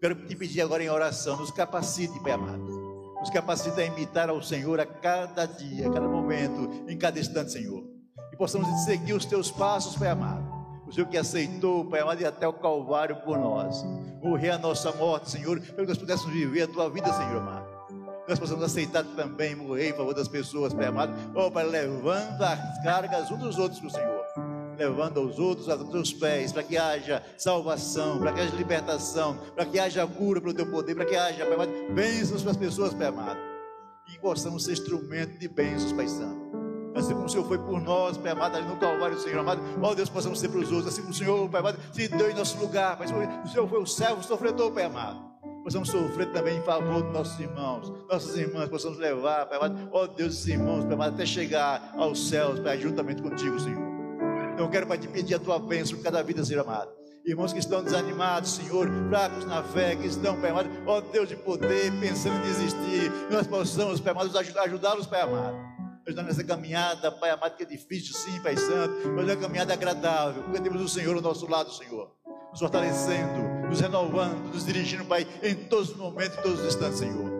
[0.00, 2.81] Quero te pedir agora em oração, nos capacite, Pai amado.
[3.22, 7.52] Nos capacite a imitar ao Senhor a cada dia, a cada momento, em cada instante,
[7.52, 7.84] Senhor.
[8.32, 10.42] E possamos seguir os Teus passos, Pai amado.
[10.88, 13.80] O Senhor que aceitou, Pai amado, e até o Calvário por nós.
[14.20, 17.64] Morrer a nossa morte, Senhor, para que nós pudéssemos viver a Tua vida, Senhor amado.
[18.28, 21.14] nós possamos aceitar também morrer em favor das pessoas, Pai amado.
[21.32, 24.11] Oh, Pai, levando as cargas uns dos outros para o Senhor.
[24.78, 29.64] Levando aos outros aos teus pés, para que haja salvação, para que haja libertação, para
[29.64, 32.94] que haja cura pelo teu poder, para que haja, Pai amado, bênçãos para as pessoas,
[32.94, 33.38] Pai amado.
[34.12, 36.52] E possamos ser instrumento de bênçãos, Pai Santo.
[36.94, 39.62] Assim como o Senhor foi por nós, Pai amado, ali no Calvário, Senhor amado.
[39.80, 40.88] Ó Deus, possamos ser para os outros.
[40.92, 42.98] Assim como o Senhor, Pai amado, se deu em nosso lugar.
[42.98, 47.12] Pai, o Senhor foi o servo sofredor, Pai amado possamos sofrer também em favor dos
[47.12, 51.24] nossos irmãos, nossas irmãs, possamos levar, Pai amado, ó Deus, esses irmãos, Pai amado, até
[51.24, 53.91] chegar aos céus, Pai, juntamente contigo, Senhor.
[54.58, 56.90] Eu quero, Pai, te pedir a tua bênção em cada vida, Senhor amado.
[57.24, 61.36] Irmãos que estão desanimados, Senhor, fracos na fé, que estão, Pai amado, ó Deus de
[61.36, 65.72] poder, pensando em desistir, nós possamos, Pai amado, ajudá-los, Pai amado
[66.04, 69.72] ajudar nessa caminhada, Pai amado, que é difícil, sim, Pai Santo, mas é uma caminhada
[69.72, 72.10] agradável, porque temos o Senhor ao nosso lado, Senhor
[72.52, 76.98] nos fortalecendo, nos renovando, nos dirigindo, Pai, em todos os momentos, em todos os instantes,
[76.98, 77.31] Senhor.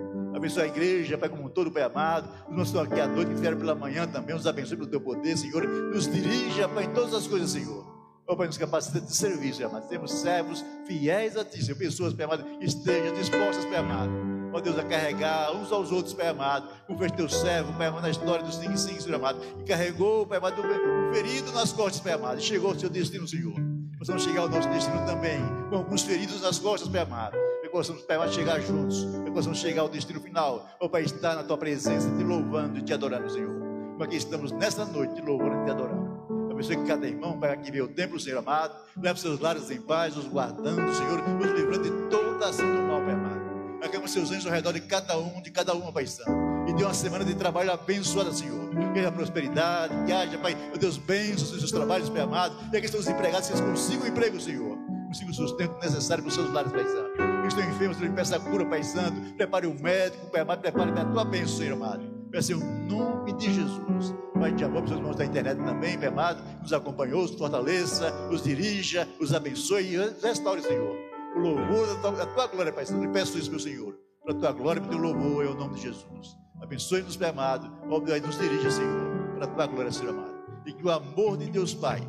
[0.43, 2.29] Abençoe a igreja, Pai, como um todo, Pai amado.
[2.49, 5.63] Os nossos aqui que vieram pela manhã também, nos abençoe pelo teu poder, Senhor.
[5.65, 7.87] Nos dirija, Pai, em todas as coisas, Senhor.
[8.27, 9.87] Ó Pai, nos capacita de serviço, amado.
[9.87, 11.79] Temos servos fiéis a Ti, Senhor.
[11.79, 14.11] Pessoas, Pai amado, estejam dispostas, Pai amado.
[14.53, 16.69] Ó Deus, a carregar uns aos outros, Pai amado.
[16.89, 19.39] Como fez teu servo, Pai amado, na história dos 5 5, Senhor amado.
[19.61, 22.41] E carregou, Pai amado, o ferido nas costas, Pai amado.
[22.41, 23.55] Chegou ao seu destino, Senhor
[23.97, 25.39] possamos chegar ao nosso destino também,
[25.71, 27.37] com alguns feridos nas costas, Pai amado.
[27.73, 31.57] Que possamos, chegar juntos, que possamos chegar ao destino final, ó Pai, estar na Tua
[31.57, 33.49] presença, te louvando e te adorando, Senhor.
[33.93, 36.51] Como aqui estamos nessa noite, te louvando e te adorando.
[36.53, 39.81] Abençoe que cada irmão, Pai, aqui veio o templo, Senhor amado, leve seus lares em
[39.81, 43.41] paz, os guardando, Senhor, nos livrando de toda ação do mal, Pai amado.
[43.83, 46.31] Acama seus anjos ao redor de cada um, de cada uma, Pai Santo.
[46.69, 48.63] E dê uma semana de trabalho abençoada, Senhor
[48.93, 52.55] que haja prosperidade, que haja, Pai, meu Deus, bênçãos nos seus trabalhos, Pai amado.
[52.73, 54.77] E aqui estão os empregados, que eles consigam emprego, Senhor.
[55.07, 57.42] Consigam o sustento necessário para os seus lares, Pai Santo.
[57.43, 59.35] Que estão enfermos, peça cura, Pai Santo.
[59.35, 62.05] Prepare o médico, Pai prepare a tua bênção, Senhor amado.
[62.31, 64.15] Peça em nome de Jesus.
[64.33, 68.45] Pai, te amamos, os irmãos da internet também, Pai amado, nos acompanhou, nos fortaleça, nos
[68.45, 70.97] dirija, os abençoe e restaure, Senhor.
[71.37, 73.05] O louvor da tua, tua glória, Pai Santo.
[73.05, 73.93] Eu peço isso, meu Senhor.
[74.23, 76.37] Para a tua glória e para o teu louvor, é o nome de Jesus.
[76.63, 77.71] Abençoe-nos, Pai amado.
[77.91, 80.33] Óbvio, nos dirija, Senhor, para a tua glória, Senhor amado.
[80.65, 82.01] E que o amor de Deus Pai,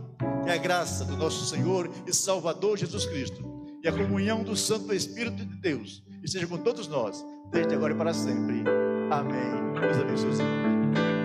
[0.44, 3.53] que a graça do nosso Senhor e Salvador Jesus Cristo,
[3.84, 7.98] e a comunhão do Santo Espírito de Deus, esteja com todos nós, desde agora e
[7.98, 8.64] para sempre.
[9.12, 9.82] Amém.
[9.82, 11.23] Deus abençoe, Senhor.